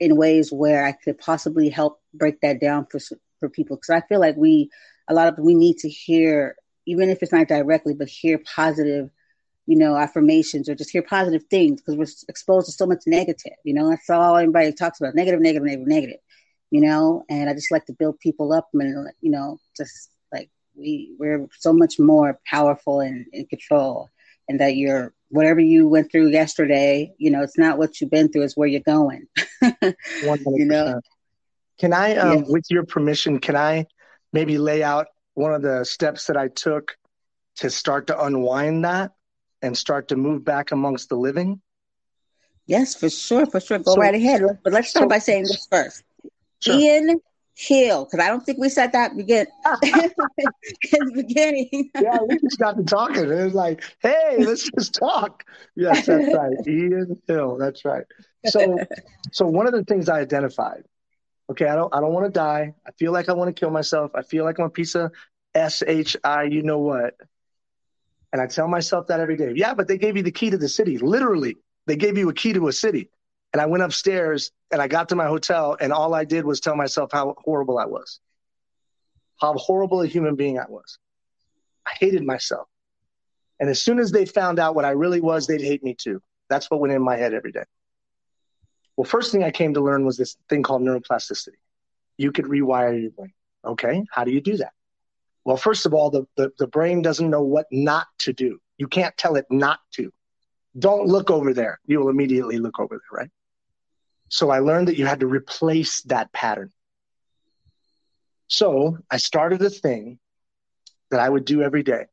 [0.00, 3.00] in ways where I could possibly help break that down for
[3.40, 4.70] for people, because I feel like we
[5.08, 9.10] a lot of we need to hear, even if it's not directly, but hear positive
[9.66, 13.52] you know, affirmations or just hear positive things because we're exposed to so much negative.
[13.64, 16.20] You know, that's all everybody talks about negative, negative, negative, negative.
[16.70, 20.48] You know, and I just like to build people up and you know, just like
[20.74, 24.08] we we're so much more powerful and in control,
[24.48, 27.12] and that you're whatever you went through yesterday.
[27.18, 29.26] You know, it's not what you've been through; it's where you're going.
[29.62, 31.00] you know.
[31.78, 32.48] Can I, um, yes.
[32.48, 33.86] with your permission, can I
[34.32, 36.96] maybe lay out one of the steps that I took
[37.56, 39.12] to start to unwind that
[39.62, 41.60] and start to move back amongst the living?
[42.66, 43.78] Yes, for sure, for sure.
[43.78, 44.42] Go so, right ahead.
[44.62, 46.04] But let's start so, by saying this first.
[46.60, 46.76] Sure.
[46.76, 47.20] Ian
[47.54, 49.46] Hill, because I don't think we said that begin
[49.82, 51.90] in the beginning.
[52.00, 53.24] yeah, we just got to talking.
[53.24, 55.44] It was like, hey, let's just talk.
[55.76, 56.52] Yes, that's right.
[56.66, 58.04] Ian Hill, that's right.
[58.46, 58.78] So,
[59.32, 60.84] so one of the things I identified
[61.52, 62.74] okay, I don't I don't want to die.
[62.86, 64.12] I feel like I want to kill myself.
[64.14, 65.12] I feel like I'm a piece of
[65.54, 67.14] S H I, you know what.
[68.32, 69.52] And I tell myself that every day.
[69.54, 70.98] Yeah, but they gave you the key to the city.
[70.98, 73.10] Literally, they gave you a key to a city.
[73.52, 76.60] And I went upstairs and I got to my hotel, and all I did was
[76.60, 78.20] tell myself how horrible I was,
[79.38, 80.98] how horrible a human being I was.
[81.86, 82.68] I hated myself.
[83.60, 86.22] And as soon as they found out what I really was, they'd hate me too.
[86.48, 87.64] That's what went in my head every day.
[88.96, 91.56] Well, first thing I came to learn was this thing called neuroplasticity.
[92.16, 93.32] You could rewire your brain.
[93.64, 94.72] Okay, how do you do that?
[95.44, 98.60] Well, first of all, the, the, the brain doesn't know what not to do.
[98.78, 100.12] You can't tell it not to.
[100.78, 101.80] Don't look over there.
[101.86, 103.30] You will immediately look over there, right?
[104.28, 106.70] So I learned that you had to replace that pattern.
[108.46, 110.18] So I started a thing
[111.10, 112.06] that I would do every day.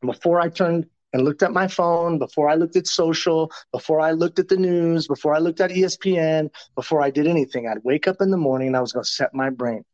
[0.00, 4.12] Before I turned and looked at my phone, before I looked at social, before I
[4.12, 8.06] looked at the news, before I looked at ESPN, before I did anything, I'd wake
[8.06, 9.84] up in the morning and I was going to set my brain.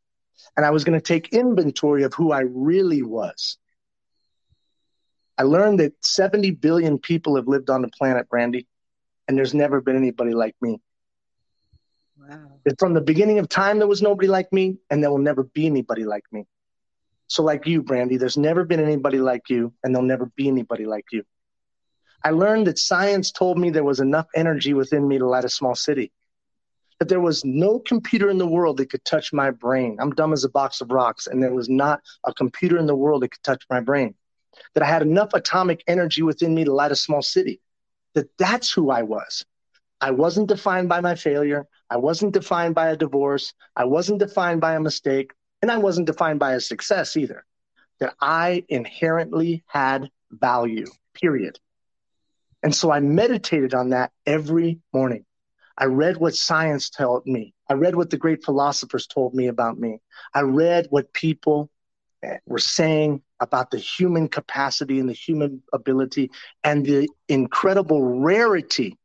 [0.57, 3.59] And I was going to take inventory of who I really was.
[5.39, 8.67] I learned that 70 billion people have lived on the planet, Brandy,
[9.27, 10.81] and there's never been anybody like me.
[12.19, 12.61] Wow.
[12.79, 15.67] From the beginning of time, there was nobody like me, and there will never be
[15.67, 16.47] anybody like me.
[17.27, 20.85] So, like you, Brandy, there's never been anybody like you, and there'll never be anybody
[20.85, 21.25] like you.
[22.23, 25.49] I learned that science told me there was enough energy within me to light a
[25.49, 26.13] small city.
[27.03, 29.97] That there was no computer in the world that could touch my brain.
[29.99, 32.95] I'm dumb as a box of rocks, and there was not a computer in the
[32.95, 34.15] world that could touch my brain.
[34.75, 37.61] That I had enough atomic energy within me to light a small city.
[38.15, 39.45] That that's who I was.
[40.01, 41.67] I wasn't defined by my failure.
[41.91, 43.53] I wasn't defined by a divorce.
[43.75, 45.33] I wasn't defined by a mistake.
[45.61, 47.45] And I wasn't defined by a success either,
[47.99, 51.59] that I inherently had value, period.
[52.63, 55.25] And so I meditated on that every morning.
[55.77, 57.55] I read what science told me.
[57.69, 60.01] I read what the great philosophers told me about me.
[60.35, 61.71] I read what people
[62.23, 66.31] eh, were saying about the human capacity and the human ability
[66.63, 68.99] and the incredible rarity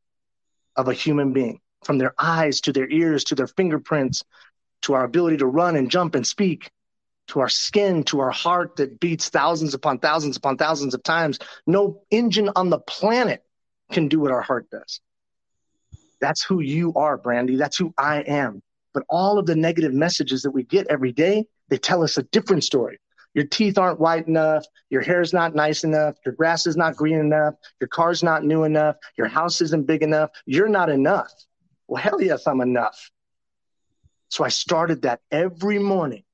[0.76, 4.22] of a human being from their eyes to their ears to their fingerprints
[4.82, 6.70] to our ability to run and jump and speak,
[7.28, 11.38] to our skin, to our heart that beats thousands upon thousands upon thousands of times.
[11.66, 13.44] No engine on the planet
[13.92, 15.00] can do what our heart does.
[16.20, 17.56] That's who you are, Brandy.
[17.56, 18.62] That's who I am.
[18.94, 22.22] But all of the negative messages that we get every day, they tell us a
[22.24, 22.98] different story.
[23.34, 24.64] Your teeth aren't white enough.
[24.90, 26.16] Your hair's not nice enough.
[26.24, 27.54] Your grass is not green enough.
[27.80, 28.96] Your car's not new enough.
[29.16, 30.30] Your house isn't big enough.
[30.46, 31.30] You're not enough.
[31.86, 33.10] Well, hell yes, I'm enough.
[34.30, 36.24] So I started that every morning,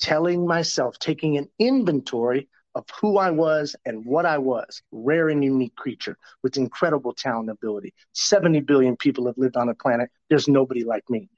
[0.00, 4.82] telling myself, taking an inventory of who I was and what I was.
[4.92, 7.94] Rare and unique creature with incredible talent and ability.
[8.12, 10.10] 70 billion people have lived on the planet.
[10.28, 11.30] There's nobody like me.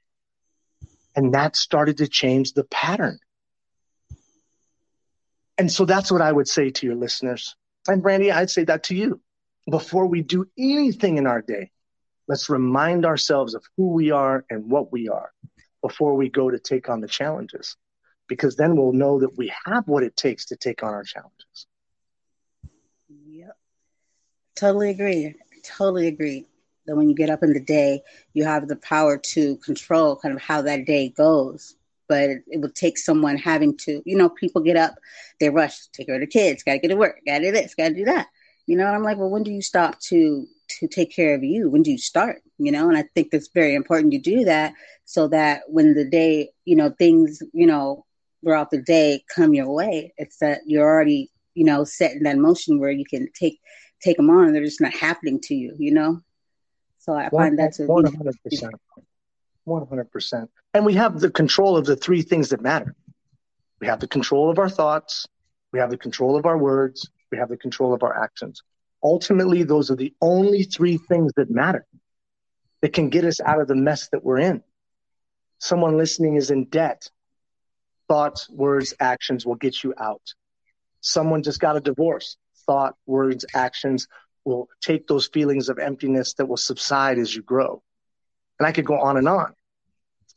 [1.15, 3.19] And that started to change the pattern.
[5.57, 7.55] And so that's what I would say to your listeners.
[7.87, 9.21] And Brandy, I'd say that to you.
[9.69, 11.71] Before we do anything in our day,
[12.27, 15.31] let's remind ourselves of who we are and what we are
[15.81, 17.77] before we go to take on the challenges,
[18.29, 21.67] because then we'll know that we have what it takes to take on our challenges.
[23.27, 23.57] Yep.
[24.55, 25.35] Totally agree.
[25.63, 26.45] Totally agree.
[26.85, 28.01] That when you get up in the day,
[28.33, 31.75] you have the power to control kind of how that day goes.
[32.07, 34.95] But it, would take someone having to, you know, people get up,
[35.39, 37.51] they rush, take care of the kids, got to get to work, got to do
[37.51, 38.27] this, got to do that.
[38.65, 40.47] You know, and I'm like, well, when do you stop to
[40.79, 41.69] to take care of you?
[41.69, 42.41] When do you start?
[42.57, 44.73] You know, and I think it's very important you do that
[45.05, 48.05] so that when the day, you know, things, you know,
[48.43, 52.37] throughout the day come your way, it's that you're already, you know, set in that
[52.37, 53.59] motion where you can take
[54.01, 56.19] take them on and they're just not happening to you, you know.
[56.99, 58.75] So I find that's one hundred percent,
[59.63, 60.49] one hundred percent.
[60.73, 62.95] And we have the control of the three things that matter.
[63.81, 65.25] We have the control of our thoughts,
[65.71, 68.61] we have the control of our words, we have the control of our actions.
[69.03, 71.85] ultimately, those are the only three things that matter
[72.81, 74.63] that can get us out of the mess that we're in.
[75.59, 77.09] Someone listening is in debt.
[78.09, 80.33] Thoughts, words, actions will get you out.
[81.01, 82.37] Someone just got a divorce.
[82.65, 84.07] Thought, words, actions
[84.43, 87.81] will take those feelings of emptiness that will subside as you grow.
[88.59, 89.53] And I could go on and on.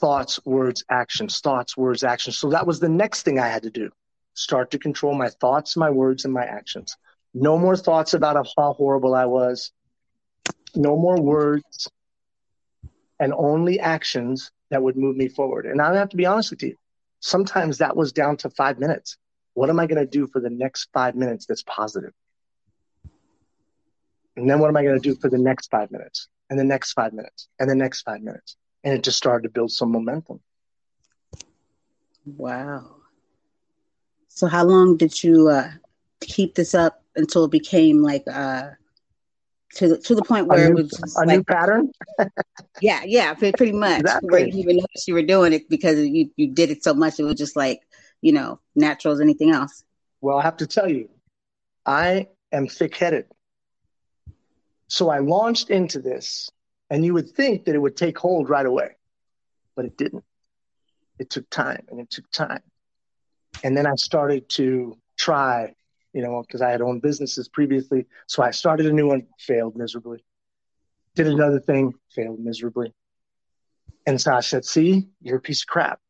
[0.01, 2.37] Thoughts, words, actions, thoughts, words, actions.
[2.37, 3.91] So that was the next thing I had to do.
[4.35, 6.97] Start to control my thoughts, my words, and my actions.
[7.35, 9.73] No more thoughts about how horrible I was.
[10.75, 11.89] No more words
[13.21, 15.67] and only actions that would move me forward.
[15.67, 16.77] And I have to be honest with you.
[17.23, 19.17] Sometimes that was down to five minutes.
[19.55, 22.13] What am I going to do for the next five minutes that's positive?
[24.37, 26.65] And then what am I going to do for the next five minutes and the
[26.65, 28.57] next five minutes and the next five minutes?
[28.83, 30.41] And it just started to build some momentum.
[32.27, 32.97] Wow.
[34.29, 35.71] So how long did you uh,
[36.21, 38.71] keep this up until it became like uh,
[39.77, 41.91] to the, to the point where new, it was a like, new pattern?
[42.81, 44.01] yeah, yeah, pretty much.
[44.01, 44.29] Exactly.
[44.31, 47.19] Where you even notice you were doing it because you, you did it so much.
[47.19, 47.81] It was just like,
[48.21, 49.85] you know, natural as anything else.
[50.21, 51.09] Well, I have to tell you,
[51.85, 53.27] I am thick headed.
[54.89, 56.51] So I launched into this,
[56.91, 58.91] and you would think that it would take hold right away,
[59.75, 60.25] but it didn't.
[61.19, 62.63] It took time and it took time.
[63.65, 65.75] And then I started to try,
[66.13, 68.07] you know, because I had owned businesses previously.
[68.27, 70.25] So I started a new one, failed miserably.
[71.15, 72.93] Did another thing, failed miserably.
[74.07, 76.01] And so I said, see, you're a piece of crap.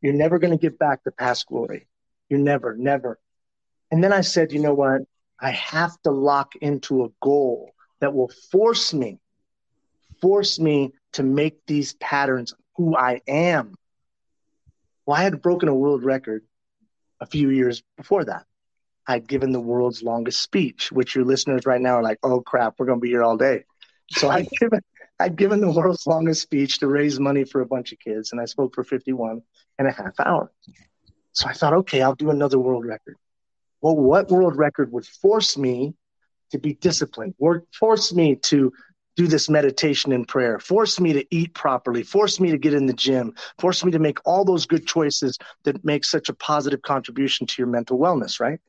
[0.00, 1.86] You're never going to get back the past glory.
[2.28, 3.18] You're never, never.
[3.90, 5.02] And then I said, you know what?
[5.40, 7.70] I have to lock into a goal
[8.00, 9.18] that will force me,
[10.20, 13.74] force me to make these patterns who I am.
[15.06, 16.44] Well, I had broken a world record
[17.20, 18.44] a few years before that.
[19.06, 22.74] I'd given the world's longest speech, which your listeners right now are like, oh crap,
[22.78, 23.64] we're going to be here all day.
[24.10, 24.80] So I'd given,
[25.18, 28.40] I'd given the world's longest speech to raise money for a bunch of kids, and
[28.40, 29.42] I spoke for 51
[29.78, 30.50] and a half hours.
[31.32, 33.16] So I thought, okay, I'll do another world record.
[33.80, 35.94] Well, what world record would force me
[36.50, 38.72] to be disciplined, or force me to
[39.16, 42.86] do this meditation and prayer, force me to eat properly, force me to get in
[42.86, 46.82] the gym, force me to make all those good choices that make such a positive
[46.82, 48.60] contribution to your mental wellness, right?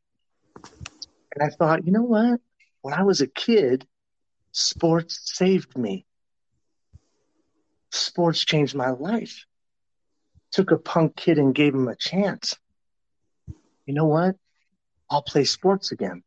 [0.56, 2.40] And I thought, you know what?
[2.82, 3.88] When I was a kid,
[4.52, 6.06] sports saved me.
[7.92, 9.46] Sports changed my life.
[10.52, 12.58] Took a punk kid and gave him a chance.
[13.86, 14.36] You know what?
[15.10, 16.24] I'll play sports again.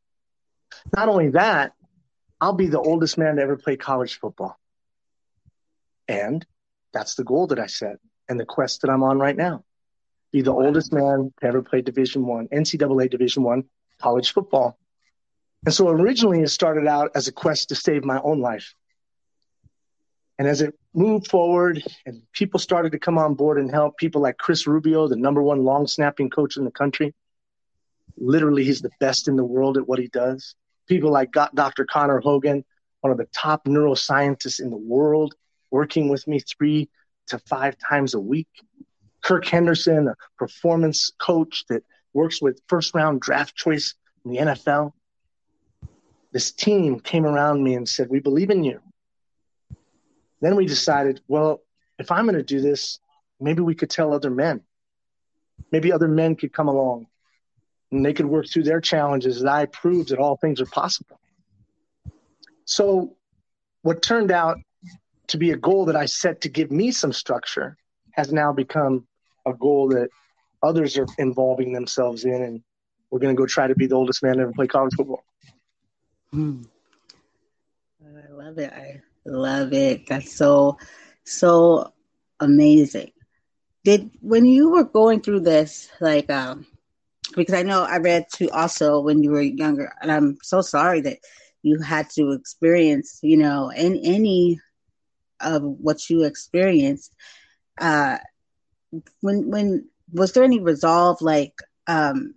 [0.95, 1.73] Not only that,
[2.41, 4.59] I'll be the oldest man to ever play college football.
[6.09, 6.45] And
[6.93, 7.97] that's the goal that I set
[8.29, 9.65] and the quest that I'm on right now.
[10.33, 13.65] Be the oldest man to ever play Division One, NCAA Division One
[14.01, 14.79] college football.
[15.65, 18.75] And so originally it started out as a quest to save my own life.
[20.39, 24.21] And as it moved forward and people started to come on board and help, people
[24.21, 27.15] like Chris Rubio, the number one long snapping coach in the country,
[28.17, 30.55] literally he's the best in the world at what he does
[30.87, 31.85] people like Dr.
[31.85, 32.65] Connor Hogan,
[33.01, 35.35] one of the top neuroscientists in the world,
[35.71, 36.89] working with me three
[37.29, 38.49] to five times a week.
[39.23, 41.83] Kirk Henderson, a performance coach that
[42.17, 43.95] works with first round draft choice
[44.25, 44.93] in the NFL.
[46.33, 48.81] This team came around me and said, We believe in you.
[50.41, 51.61] Then we decided, well,
[51.99, 52.99] if I'm going to do this,
[53.41, 54.63] maybe we could tell other men.
[55.73, 57.07] Maybe other men could come along
[57.91, 61.19] and they could work through their challenges that I proved that all things are possible.
[62.65, 63.17] So,
[63.83, 64.59] what turned out
[65.29, 67.77] to be a goal that I set to give me some structure
[68.13, 69.07] has now become
[69.47, 70.09] a goal that
[70.63, 72.63] others are involving themselves in, and
[73.11, 75.25] we're going to go try to be the oldest man to ever play college football.
[76.33, 76.63] Hmm.
[78.03, 78.73] I love it.
[78.73, 80.07] I love it.
[80.07, 80.79] That's so,
[81.25, 81.93] so
[82.41, 83.13] amazing.
[83.85, 86.67] Did when you were going through this, like, um,
[87.35, 91.01] because I know I read too also when you were younger, and I'm so sorry
[91.03, 91.19] that
[91.63, 94.61] you had to experience, you know, in any
[95.41, 97.15] of what you experienced.
[97.81, 98.19] Uh,
[99.21, 101.55] when when was there any resolve like
[101.87, 102.35] um,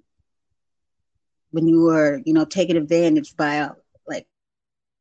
[1.52, 3.74] when you were, you know, taken advantage by uh,
[4.08, 4.28] like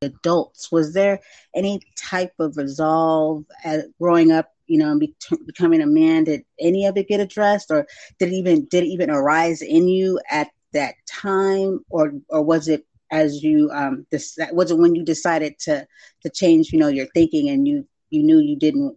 [0.03, 0.71] adults?
[0.73, 1.21] Was there
[1.55, 5.17] any type of resolve at growing up you know, be-
[5.47, 7.87] becoming a man, did any of it get addressed, or
[8.19, 12.69] did it even did it even arise in you at that time, or or was
[12.69, 15.87] it as you um this was it when you decided to
[16.23, 18.97] to change, you know, your thinking and you you knew you didn't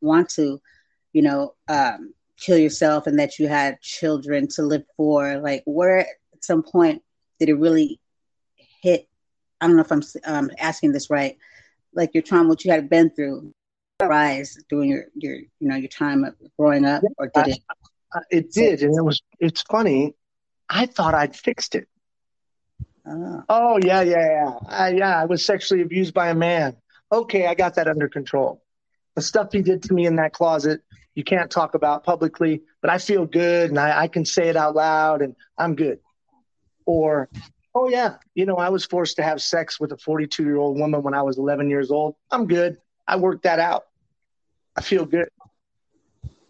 [0.00, 0.60] want to,
[1.12, 5.98] you know, um, kill yourself and that you had children to live for, like where
[5.98, 6.06] at
[6.40, 7.02] some point
[7.38, 8.00] did it really
[8.82, 9.08] hit
[9.60, 11.36] I don't know if I'm um, asking this right,
[11.92, 13.52] like your trauma, what you had been through,
[14.00, 17.58] rise during your your you know your time of growing up, or did it?
[18.12, 19.20] I, it did, and it was.
[19.40, 20.14] It's funny.
[20.68, 21.88] I thought I'd fixed it.
[23.06, 24.54] Oh, oh yeah, yeah, yeah.
[24.68, 26.76] I, yeah, I was sexually abused by a man.
[27.10, 28.62] Okay, I got that under control.
[29.16, 30.82] The stuff he did to me in that closet,
[31.18, 34.56] you can't talk about publicly, but I feel good and I, I can say it
[34.56, 35.98] out loud and I'm good.
[36.86, 37.28] Or,
[37.74, 40.78] oh yeah, you know, I was forced to have sex with a 42 year old
[40.78, 42.14] woman when I was 11 years old.
[42.30, 42.76] I'm good.
[43.08, 43.86] I worked that out.
[44.76, 45.28] I feel good.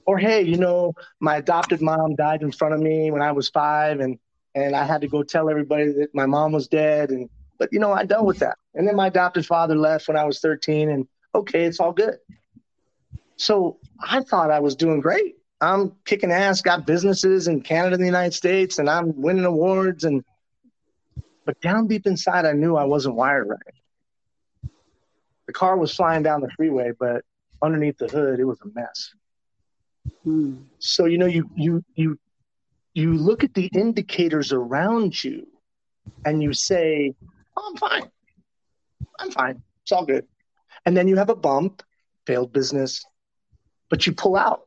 [0.05, 3.49] Or hey, you know, my adopted mom died in front of me when I was
[3.49, 4.19] five and
[4.55, 7.09] and I had to go tell everybody that my mom was dead.
[7.09, 8.59] And but you know, I dealt with that.
[8.75, 12.19] And then my adopted father left when I was 13, and okay, it's all good.
[13.39, 15.37] So I thought I was doing great.
[15.61, 20.05] I'm kicking ass, got businesses in Canada and the United States, and I'm winning awards.
[20.05, 20.25] And
[21.45, 24.71] but down deep inside, I knew I wasn't wired right.
[25.47, 27.25] The car was flying down the freeway, but
[27.63, 29.11] underneath the hood, it was a mess.
[30.25, 30.57] Hmm.
[30.79, 32.19] So you know, you you you
[32.95, 35.47] you look at the indicators around you
[36.25, 37.15] and you say,
[37.57, 38.11] oh, I'm fine.
[39.21, 39.63] I'm fine.
[39.83, 40.27] It's all good.
[40.87, 41.83] And then you have a bump,
[42.27, 43.05] failed business,
[43.89, 44.63] but you pull out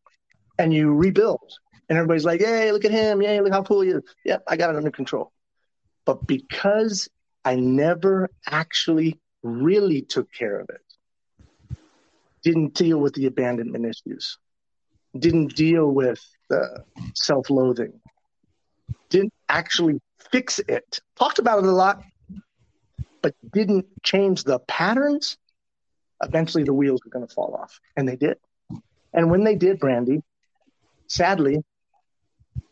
[0.57, 1.53] and you rebuild.
[1.89, 3.22] And everybody's like, hey, look at him.
[3.22, 4.03] Yay, look how cool he is.
[4.24, 5.32] Yep, I got it under control.
[6.05, 7.09] But because
[7.43, 11.78] I never actually really took care of it,
[12.43, 14.38] didn't deal with the abandonment issues,
[15.17, 17.99] didn't deal with the self loathing,
[19.09, 19.99] didn't actually
[20.32, 20.99] fix it.
[21.17, 22.01] Talked about it a lot,
[23.22, 25.38] but didn't change the patterns.
[26.24, 28.38] Eventually, the wheels were going to fall off, and they did.
[29.14, 30.22] And when they did, Brandy,
[31.07, 31.64] sadly,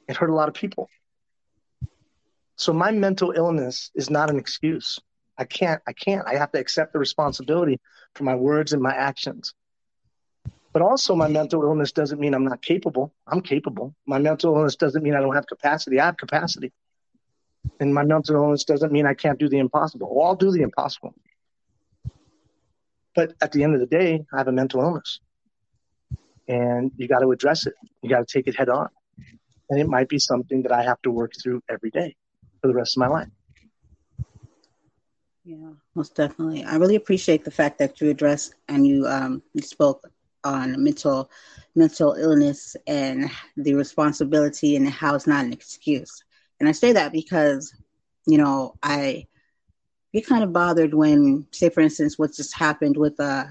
[0.07, 0.89] it hurt a lot of people.
[2.55, 4.99] So my mental illness is not an excuse.
[5.37, 5.81] I can't.
[5.87, 6.27] I can't.
[6.27, 7.79] I have to accept the responsibility
[8.15, 9.53] for my words and my actions.
[10.73, 13.13] But also, my mental illness doesn't mean I'm not capable.
[13.27, 13.95] I'm capable.
[14.05, 15.99] My mental illness doesn't mean I don't have capacity.
[15.99, 16.71] I have capacity.
[17.79, 20.13] And my mental illness doesn't mean I can't do the impossible.
[20.13, 21.13] Well, I'll do the impossible.
[23.15, 25.19] But at the end of the day, I have a mental illness.
[26.49, 27.75] And you got to address it.
[28.03, 28.89] You got to take it head on.
[29.69, 32.15] And it might be something that I have to work through every day
[32.61, 33.29] for the rest of my life.
[35.45, 36.63] Yeah, most definitely.
[36.63, 40.09] I really appreciate the fact that you addressed and you um, you spoke
[40.43, 41.29] on mental
[41.75, 46.23] mental illness and the responsibility and how it's not an excuse.
[46.59, 47.73] And I say that because,
[48.27, 49.27] you know, I
[50.13, 53.45] get kind of bothered when, say, for instance, what just happened with, uh,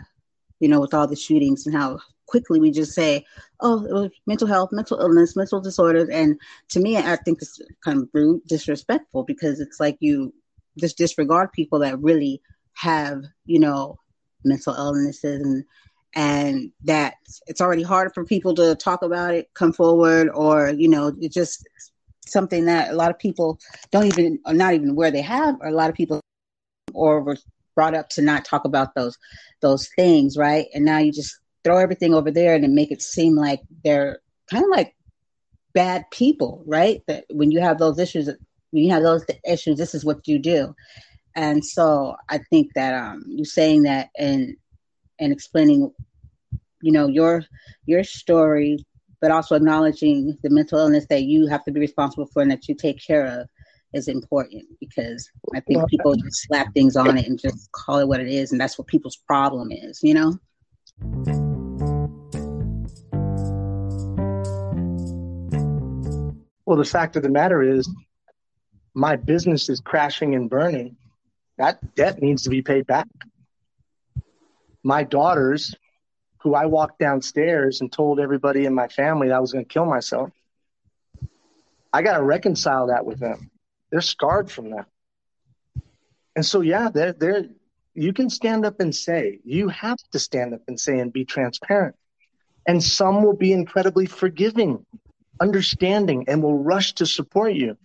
[0.61, 3.24] you know, with all the shootings and how quickly we just say,
[3.60, 6.08] oh, mental health, mental illness, mental disorders.
[6.10, 10.32] And to me, I think it's kind of rude, disrespectful because it's like you
[10.78, 12.40] just disregard people that really
[12.74, 13.98] have, you know,
[14.44, 15.64] mental illnesses and
[16.14, 17.14] and that
[17.46, 21.34] it's already hard for people to talk about it, come forward, or you know, it's
[21.34, 21.68] just
[22.26, 23.58] something that a lot of people
[23.90, 26.20] don't even, or not even where they have, or a lot of people,
[26.94, 27.36] or were
[27.74, 29.18] brought up to not talk about those
[29.60, 30.66] those things, right?
[30.74, 31.38] And now you just
[31.68, 34.94] throw everything over there and make it seem like they're kind of like
[35.74, 37.02] bad people, right?
[37.06, 38.26] That when you have those issues,
[38.70, 40.74] when you have those issues, this is what you do.
[41.36, 44.56] And so I think that um, you saying that and
[45.20, 45.92] and explaining
[46.80, 47.44] you know your
[47.86, 48.78] your story
[49.20, 52.68] but also acknowledging the mental illness that you have to be responsible for and that
[52.68, 53.48] you take care of
[53.92, 58.08] is important because I think people just slap things on it and just call it
[58.08, 61.47] what it is, and that's what people's problem is, you know.
[66.68, 67.88] Well, the fact of the matter is,
[68.92, 70.98] my business is crashing and burning.
[71.56, 73.06] That debt needs to be paid back
[74.82, 75.74] my daughters,
[76.42, 79.68] who I walked downstairs and told everybody in my family that I was going to
[79.68, 80.30] kill myself,
[81.90, 83.50] I got to reconcile that with them.
[83.90, 84.86] They're scarred from that.
[86.36, 87.44] And so, yeah, they're, they're,
[87.94, 91.24] you can stand up and say, you have to stand up and say and be
[91.24, 91.96] transparent.
[92.66, 94.84] And some will be incredibly forgiving,
[95.41, 97.76] understanding, and will rush to support you.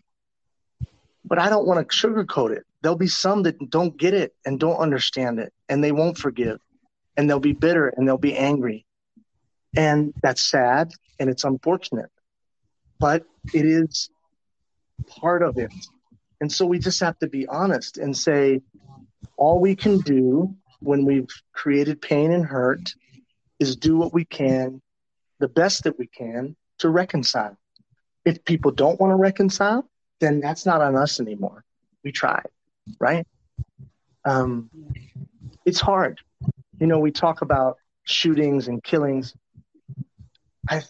[1.25, 2.65] But I don't want to sugarcoat it.
[2.81, 6.59] There'll be some that don't get it and don't understand it, and they won't forgive
[7.15, 8.85] and they'll be bitter and they'll be angry.
[9.75, 12.09] And that's sad and it's unfortunate,
[12.99, 13.23] but
[13.53, 14.09] it is
[15.07, 15.73] part of it.
[16.41, 18.61] And so we just have to be honest and say,
[19.37, 22.93] all we can do when we've created pain and hurt
[23.59, 24.81] is do what we can,
[25.39, 27.57] the best that we can to reconcile.
[28.25, 31.63] If people don't want to reconcile, then that's not on us anymore.
[32.03, 32.47] We tried,
[32.99, 33.25] right?
[34.25, 34.69] Um,
[35.65, 36.19] it's hard.
[36.79, 39.33] You know, we talk about shootings and killings.
[40.69, 40.81] I,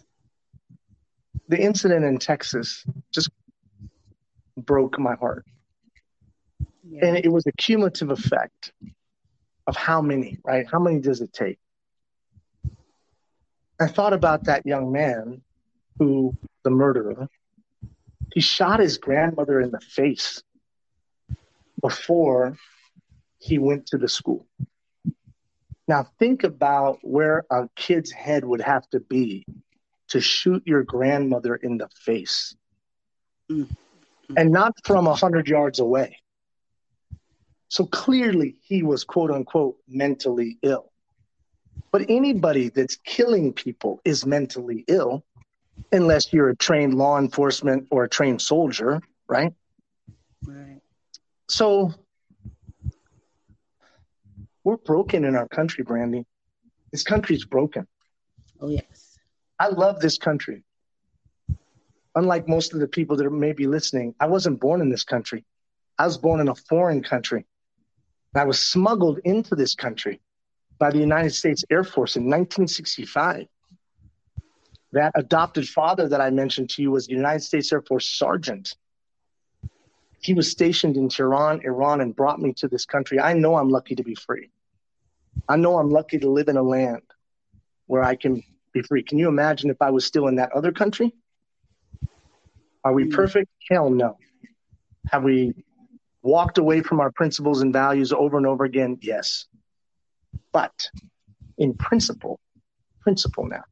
[1.47, 2.83] the incident in Texas
[3.13, 3.29] just
[4.57, 5.45] broke my heart.
[6.89, 7.05] Yeah.
[7.05, 8.73] And it was a cumulative effect
[9.67, 10.65] of how many, right?
[10.69, 11.59] How many does it take?
[13.79, 15.41] I thought about that young man
[15.99, 17.27] who, the murderer,
[18.33, 20.41] he shot his grandmother in the face
[21.81, 22.57] before
[23.39, 24.47] he went to the school.
[25.87, 29.45] Now, think about where a kid's head would have to be
[30.09, 32.55] to shoot your grandmother in the face.
[33.51, 33.73] Mm-hmm.
[34.37, 36.17] And not from a hundred yards away.
[37.67, 40.91] So clearly he was quote unquote mentally ill.
[41.91, 45.25] But anybody that's killing people is mentally ill
[45.91, 49.53] unless you're a trained law enforcement or a trained soldier, right?
[50.45, 50.81] Right.
[51.47, 51.93] So
[54.63, 56.25] we're broken in our country, Brandy.
[56.91, 57.87] This country's broken.
[58.59, 59.17] Oh, yes.
[59.59, 60.63] I love this country.
[62.15, 65.45] Unlike most of the people that may be listening, I wasn't born in this country.
[65.97, 67.45] I was born in a foreign country.
[68.35, 70.21] I was smuggled into this country
[70.79, 73.47] by the United States Air Force in 1965.
[74.93, 78.75] That adopted father that I mentioned to you was the United States Air Force sergeant.
[80.21, 83.19] He was stationed in Tehran, Iran, and brought me to this country.
[83.19, 84.51] I know I'm lucky to be free.
[85.49, 87.01] I know I'm lucky to live in a land
[87.87, 89.01] where I can be free.
[89.03, 91.11] Can you imagine if I was still in that other country?
[92.83, 93.49] Are we perfect?
[93.71, 94.17] Hell no.
[95.11, 95.55] Have we
[96.21, 98.99] walked away from our principles and values over and over again?
[99.01, 99.47] Yes.
[100.51, 100.87] But
[101.57, 102.39] in principle,
[103.01, 103.63] principle now,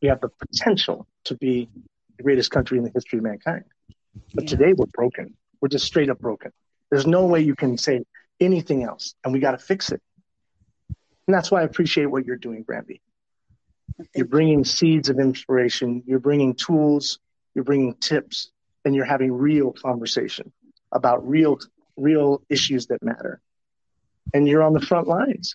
[0.00, 1.68] we have the potential to be
[2.16, 3.64] the greatest country in the history of mankind.
[4.34, 4.50] But yeah.
[4.50, 5.34] today we're broken.
[5.60, 6.52] We're just straight up broken.
[6.90, 8.04] There's no way you can say
[8.40, 10.00] anything else, and we got to fix it.
[11.26, 13.00] And that's why I appreciate what you're doing, Brandy.
[14.14, 17.18] You're bringing seeds of inspiration, you're bringing tools,
[17.54, 18.50] you're bringing tips,
[18.84, 20.52] and you're having real conversation
[20.92, 21.58] about real,
[21.96, 23.40] real issues that matter.
[24.34, 25.54] And you're on the front lines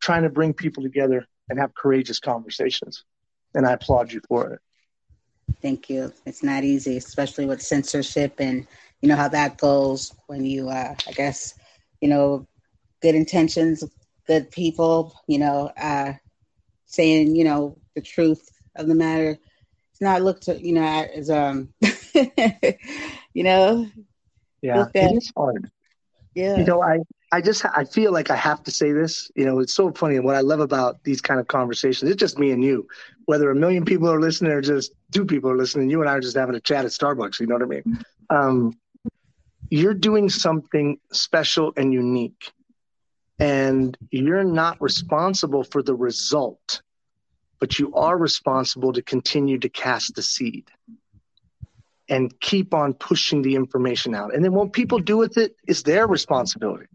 [0.00, 3.04] trying to bring people together and have courageous conversations.
[3.56, 4.60] And I applaud you for it.
[5.62, 6.12] Thank you.
[6.26, 8.66] It's not easy, especially with censorship and
[9.00, 11.54] you know how that goes when you, uh, I guess,
[12.00, 12.46] you know,
[13.00, 13.82] good intentions,
[14.26, 16.12] good people, you know, uh,
[16.84, 19.38] saying, you know, the truth of the matter.
[19.92, 21.72] It's not looked to, you know, as, um,
[23.32, 23.86] you know,
[24.60, 25.70] yeah, it is hard.
[26.34, 26.58] Yeah.
[26.58, 26.98] You know, I,
[27.32, 29.30] I just I feel like I have to say this.
[29.34, 30.16] You know, it's so funny.
[30.16, 32.86] And what I love about these kind of conversations, it's just me and you.
[33.24, 36.14] Whether a million people are listening or just two people are listening, you and I
[36.14, 37.40] are just having a chat at Starbucks.
[37.40, 38.04] You know what I mean?
[38.30, 38.78] Um,
[39.70, 42.52] you're doing something special and unique,
[43.40, 46.80] and you're not responsible for the result,
[47.58, 50.68] but you are responsible to continue to cast the seed
[52.08, 54.32] and keep on pushing the information out.
[54.32, 56.86] And then what people do with it is their responsibility.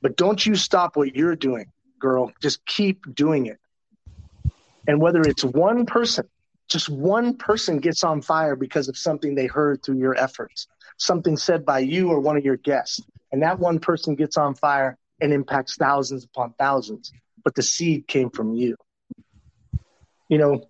[0.00, 1.66] But don't you stop what you're doing,
[1.98, 2.32] girl.
[2.40, 3.58] Just keep doing it.
[4.86, 6.26] And whether it's one person,
[6.68, 10.68] just one person gets on fire because of something they heard through your efforts,
[10.98, 13.00] something said by you or one of your guests,
[13.32, 17.12] and that one person gets on fire and impacts thousands upon thousands.
[17.44, 18.76] But the seed came from you.
[20.28, 20.64] You know,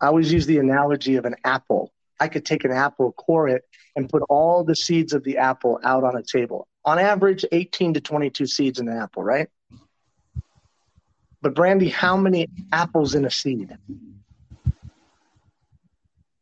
[0.00, 1.92] I always use the analogy of an apple.
[2.20, 3.64] I could take an apple, core it,
[3.96, 7.94] and put all the seeds of the apple out on a table on average 18
[7.94, 9.48] to 22 seeds in an apple, right?
[11.42, 13.76] But Brandy, how many apples in a seed?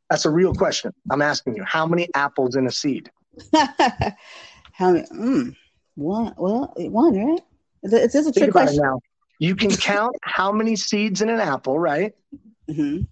[0.08, 0.92] That's a real question.
[1.10, 1.64] I'm asking you.
[1.64, 3.10] How many apples in a seed?
[4.72, 5.04] how many?
[5.08, 5.56] Mm,
[5.96, 6.32] one.
[6.38, 7.40] Well, one, right?
[7.82, 8.82] It's just a trick question.
[8.82, 9.00] now.
[9.40, 12.14] You can count how many seeds in an apple, right?
[12.70, 13.02] Mm-hmm.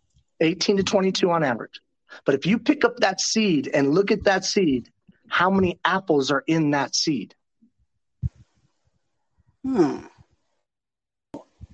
[0.41, 1.80] 18 to 22 on average.
[2.24, 4.89] But if you pick up that seed and look at that seed,
[5.35, 7.35] how many apples are in that seed?
[9.64, 10.03] Hmm.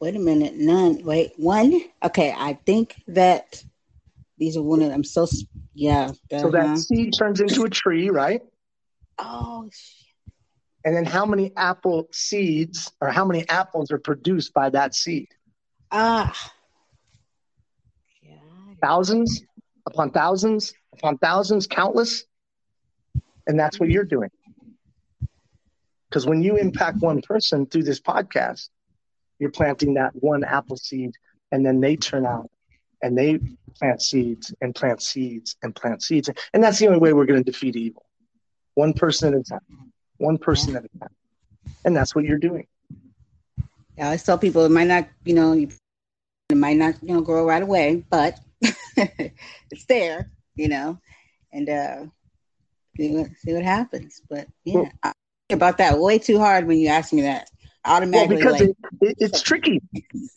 [0.00, 0.54] Wait a minute.
[0.54, 1.04] None.
[1.04, 1.78] Wait, one.
[2.02, 3.62] Okay, I think that
[4.38, 5.04] these are one of them.
[5.04, 5.26] So
[5.74, 6.04] yeah.
[6.04, 6.38] Uh-huh.
[6.38, 8.40] So that seed turns into a tree, right?
[9.18, 10.06] Oh shit.
[10.86, 15.28] And then how many apple seeds or how many apples are produced by that seed?
[15.90, 16.34] Ah.
[18.80, 19.42] Thousands
[19.86, 22.24] upon thousands upon thousands, countless.
[23.47, 24.30] And that's what you're doing.
[26.09, 28.68] Because when you impact one person through this podcast,
[29.38, 31.12] you're planting that one apple seed,
[31.53, 32.51] and then they turn out
[33.03, 33.38] and they
[33.78, 36.28] plant seeds and plant seeds and plant seeds.
[36.53, 38.05] And that's the only way we're going to defeat evil.
[38.74, 39.93] One person at a time.
[40.18, 41.14] One person at a time.
[41.84, 42.66] And that's what you're doing.
[43.97, 47.47] Yeah, I tell people it might not, you know, it might not, you know, grow
[47.47, 48.38] right away, but
[48.97, 50.99] it's there, you know,
[51.53, 52.05] and uh,
[53.01, 54.22] see what see what happens.
[54.28, 55.12] But yeah, well, I
[55.48, 57.48] think about that way too hard when you ask me that.
[57.84, 59.80] Automatically, well, because like, it, it, it's tricky.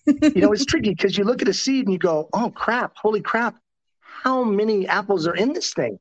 [0.05, 2.93] you know, it's tricky because you look at a seed and you go, "Oh crap!
[2.95, 3.55] Holy crap!
[3.99, 5.99] How many apples are in this thing?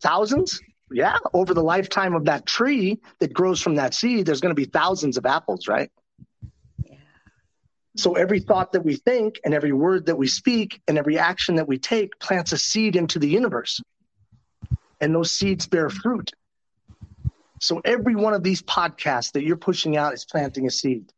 [0.00, 0.60] Thousands?
[0.92, 4.60] Yeah, over the lifetime of that tree that grows from that seed, there's going to
[4.60, 5.90] be thousands of apples, right?
[6.84, 6.96] Yeah.
[7.96, 11.56] So every thought that we think and every word that we speak and every action
[11.56, 13.80] that we take plants a seed into the universe.
[15.00, 16.32] And those seeds bear fruit.
[17.60, 21.12] So every one of these podcasts that you're pushing out is planting a seed.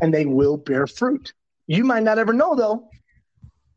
[0.00, 1.32] And they will bear fruit.
[1.66, 2.88] You might not ever know though.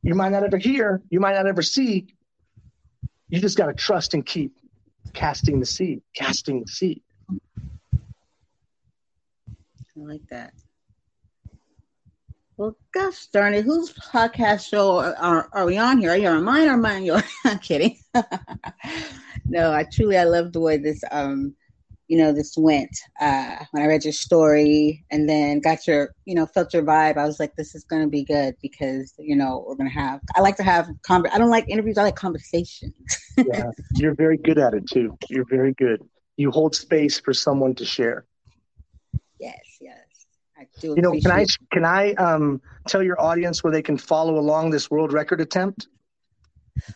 [0.02, 2.08] You might not ever hear, you might not ever see.
[3.30, 4.58] You just got to trust and keep
[5.14, 7.02] casting the seed, casting the seed.
[9.96, 10.54] I like that.
[12.56, 16.12] Well, gosh darn it, whose podcast show are, are we on here?
[16.12, 17.04] Are you on mine or mine?
[17.04, 17.24] Yours?
[17.46, 17.98] I'm kidding.
[19.46, 21.56] no, I truly I love the way this um
[22.08, 22.96] you know this went.
[23.20, 27.18] Uh when I read your story and then got your you know felt your vibe,
[27.18, 30.22] I was like, this is gonna be good because you know we're gonna have.
[30.36, 31.26] I like to have con.
[31.34, 31.98] I don't like interviews.
[31.98, 32.94] I like conversations.
[33.38, 35.18] yeah, you're very good at it too.
[35.28, 36.04] You're very good.
[36.38, 38.26] You hold space for someone to share.
[39.40, 40.03] Yes, yes
[40.82, 44.72] you know, can I can I um, tell your audience where they can follow along
[44.72, 45.88] this world record attempt?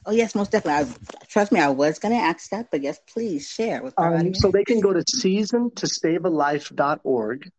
[0.06, 0.94] Oh yes, most definitely.
[0.94, 4.14] I, trust me, I was going to ask that, but yes, please share with our
[4.14, 4.40] um, audience.
[4.42, 7.50] So they can go to season to save a life.org,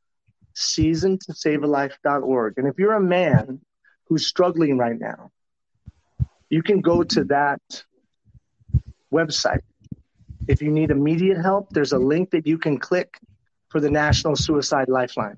[0.54, 2.54] season to save a life.org.
[2.56, 3.60] And if you're a man
[4.06, 5.30] who's struggling right now,
[6.50, 7.60] you can go to that
[9.12, 9.60] website.
[10.46, 13.18] If you need immediate help, there's a link that you can click
[13.68, 15.36] for the National Suicide Lifeline.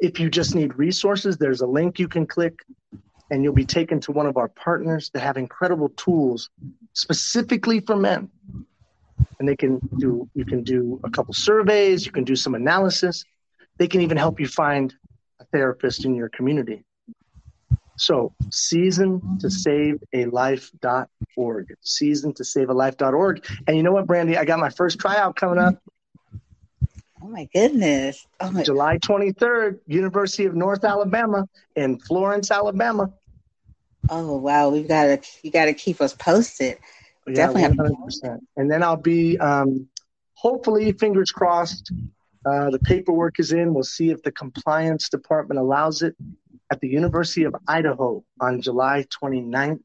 [0.00, 2.64] If you just need resources, there's a link you can click
[3.30, 6.50] and you'll be taken to one of our partners that have incredible tools
[6.92, 8.28] specifically for men.
[9.38, 13.24] And they can do you can do a couple surveys, you can do some analysis.
[13.78, 14.94] They can even help you find
[15.40, 16.84] a therapist in your community.
[17.96, 21.74] So, season to save a life.org.
[21.80, 23.46] Season to save a life.org.
[23.66, 24.36] And you know what, Brandy?
[24.36, 25.80] I got my first tryout coming up
[27.24, 28.26] Oh my goodness.
[28.38, 33.10] Oh my- July 23rd, University of North Alabama in Florence, Alabama.
[34.10, 36.76] Oh wow, we've got to you got to keep us posted.
[37.26, 38.40] Yeah, Definitely 100%.
[38.58, 39.88] And then I'll be um,
[40.34, 41.90] hopefully fingers crossed
[42.44, 43.72] uh, the paperwork is in.
[43.72, 46.14] We'll see if the compliance department allows it
[46.70, 49.80] at the University of Idaho on July 29th.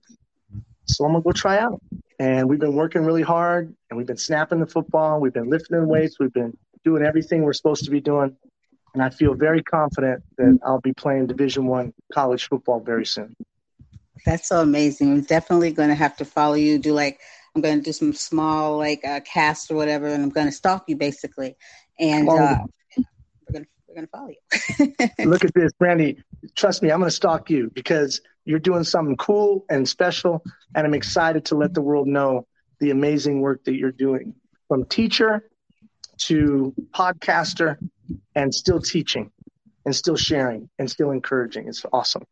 [0.88, 1.82] So I'm going to go try out.
[2.20, 5.22] And we've been working really hard and we've been snapping the football.
[5.22, 6.20] We've been lifting the weights.
[6.20, 8.36] We've been doing everything we're supposed to be doing.
[8.94, 13.36] And I feel very confident that I'll be playing Division One college football very soon.
[14.26, 15.12] That's so amazing.
[15.12, 16.80] I'm definitely going to have to follow you.
[16.80, 17.20] Do like
[17.56, 20.52] I'm going to do some small like uh, cast or whatever, and I'm going to
[20.52, 21.56] stalk you basically.
[22.00, 22.66] And uh,
[22.98, 25.26] we're going to we're going to follow you.
[25.26, 26.24] Look at this, Brandy.
[26.56, 30.44] Trust me, I'm going to stalk you because you're doing something cool and special,
[30.76, 32.48] and I'm excited to let the world know
[32.80, 34.36] the amazing work that you're doing.
[34.68, 35.49] From teacher
[36.20, 37.78] to podcaster
[38.36, 39.32] and still teaching
[39.86, 41.68] and still sharing and still encouraging.
[41.68, 42.24] It's awesome.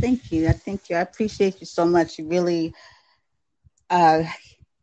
[0.00, 0.48] Thank you.
[0.48, 0.96] I thank you.
[0.96, 2.18] I appreciate you so much.
[2.18, 2.74] You really
[3.90, 4.24] uh,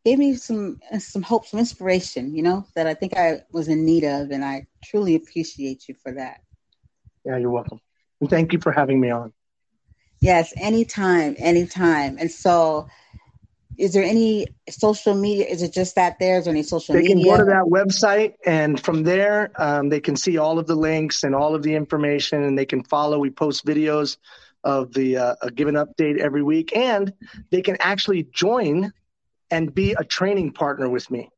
[0.06, 2.36] gave me some some hope, some inspiration.
[2.36, 5.96] You know that I think I was in need of, and I truly appreciate you
[5.96, 6.42] for that.
[7.26, 7.80] Yeah, you're welcome.
[8.22, 9.34] And thank you for having me on.
[10.22, 12.18] Yes, anytime, anytime.
[12.20, 12.88] And so
[13.80, 15.46] is there any social media?
[15.46, 16.38] Is it just that there?
[16.38, 17.16] Is there any social they media?
[17.16, 20.68] They can go to that website, and from there, um, they can see all of
[20.68, 23.18] the links and all of the information, and they can follow.
[23.18, 24.18] We post videos
[24.66, 27.14] of the uh, a given update every week, and
[27.52, 28.92] they can actually join
[29.50, 31.30] and be a training partner with me.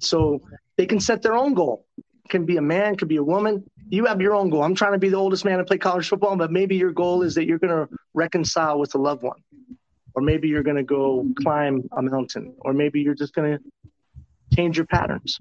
[0.00, 0.42] So
[0.76, 1.86] they can set their own goal.
[2.28, 3.64] can be a man, could be a woman.
[3.88, 4.64] You have your own goal.
[4.64, 7.22] I'm trying to be the oldest man to play college football, but maybe your goal
[7.22, 9.40] is that you're going to reconcile with a loved one
[10.14, 13.64] or maybe you're going to go climb a mountain, or maybe you're just going to
[14.54, 15.38] change your patterns.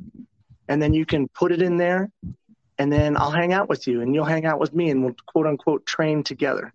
[0.68, 2.10] And then you can put it in there,
[2.78, 5.16] and then I'll hang out with you, and you'll hang out with me, and we'll
[5.26, 6.72] quote unquote train together.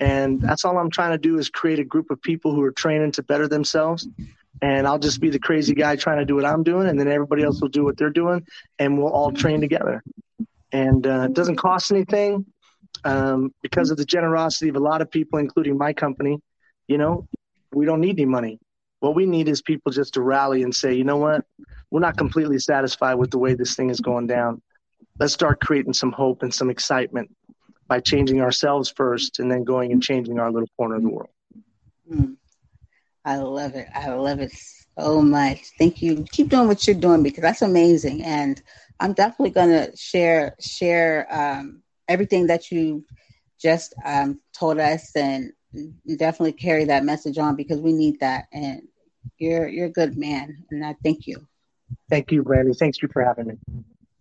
[0.00, 2.72] And that's all I'm trying to do is create a group of people who are
[2.72, 4.08] training to better themselves.
[4.60, 7.08] And I'll just be the crazy guy trying to do what I'm doing, and then
[7.08, 8.46] everybody else will do what they're doing,
[8.78, 10.02] and we'll all train together.
[10.72, 12.46] And uh, it doesn't cost anything
[13.04, 16.40] um, because of the generosity of a lot of people, including my company
[16.88, 17.26] you know,
[17.72, 18.58] we don't need any money.
[19.00, 21.44] What we need is people just to rally and say, you know what?
[21.90, 24.62] We're not completely satisfied with the way this thing is going down.
[25.18, 27.30] Let's start creating some hope and some excitement
[27.88, 31.30] by changing ourselves first and then going and changing our little corner of the world.
[32.10, 32.36] Mm.
[33.24, 33.88] I love it.
[33.94, 34.52] I love it
[34.98, 35.60] so much.
[35.78, 36.24] Thank you.
[36.32, 38.24] Keep doing what you're doing because that's amazing.
[38.24, 38.60] And
[39.00, 43.04] I'm definitely going to share share um, everything that you
[43.60, 45.52] just um, told us and
[46.06, 48.46] definitely carry that message on because we need that.
[48.52, 48.82] And
[49.38, 51.46] you're you're a good man, and I thank you.
[52.10, 52.72] Thank you, Brandy.
[52.74, 53.54] Thanks you for having me.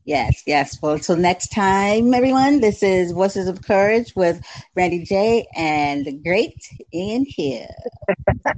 [0.04, 0.82] Yes, yes.
[0.82, 4.42] Well, until next time, everyone, this is Voices of Courage with
[4.74, 6.58] Brandy J and the great
[6.94, 7.68] Ian Hill.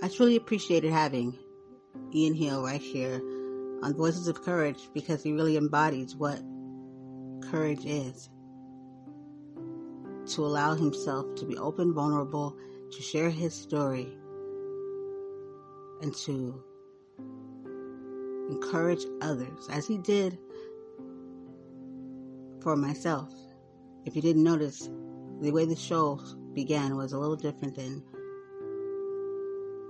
[0.00, 1.38] I truly appreciated having
[2.14, 3.20] Ian Hill right here
[3.82, 6.40] on Voices of Courage because he really embodies what
[7.50, 8.28] courage is.
[10.34, 12.56] To allow himself to be open, vulnerable,
[12.92, 14.08] to share his story,
[16.02, 16.62] and to
[18.50, 20.38] encourage others, as he did
[22.60, 23.32] for myself.
[24.04, 24.88] If you didn't notice,
[25.40, 26.20] the way the show
[26.52, 28.02] began was a little different than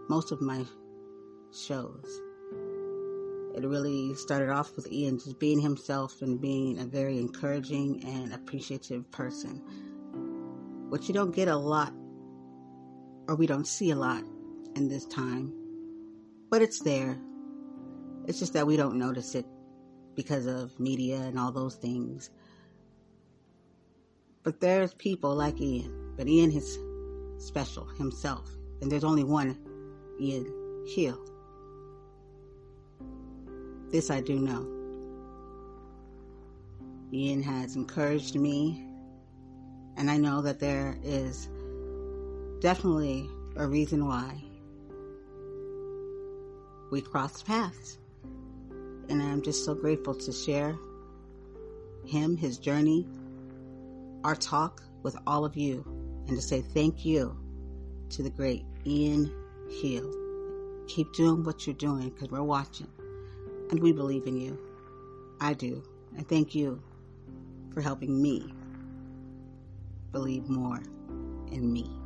[0.09, 0.65] most of my
[1.53, 2.23] shows.
[3.59, 8.33] It really started off with Ian just being himself and being a very encouraging and
[8.33, 9.61] appreciative person,
[10.91, 11.93] which you don't get a lot
[13.27, 14.23] or we don't see a lot
[14.77, 15.53] in this time,
[16.51, 17.19] but it's there.
[18.29, 19.45] It's just that we don't notice it
[20.15, 22.31] because of media and all those things.
[24.45, 26.79] But there's people like Ian, but Ian is
[27.45, 28.49] special himself,
[28.81, 29.59] and there's only one
[30.21, 30.47] Ian
[30.95, 31.19] Hill.
[33.91, 34.67] This I do know.
[37.11, 38.87] Ian has encouraged me,
[39.97, 41.49] and I know that there is
[42.61, 44.43] definitely a reason why
[46.91, 47.99] we crossed paths.
[49.09, 50.77] And I'm just so grateful to share
[52.05, 53.07] him, his journey,
[54.23, 55.83] our talk with all of you,
[56.27, 57.35] and to say thank you
[58.11, 59.33] to the great Ian
[59.81, 60.13] Hill.
[60.89, 62.89] Keep doing what you're doing because we're watching.
[63.71, 64.59] And we believe in you.
[65.41, 65.83] I do.
[66.17, 66.83] And thank you
[67.73, 68.53] for helping me
[70.13, 70.83] believe more
[71.53, 71.98] in me.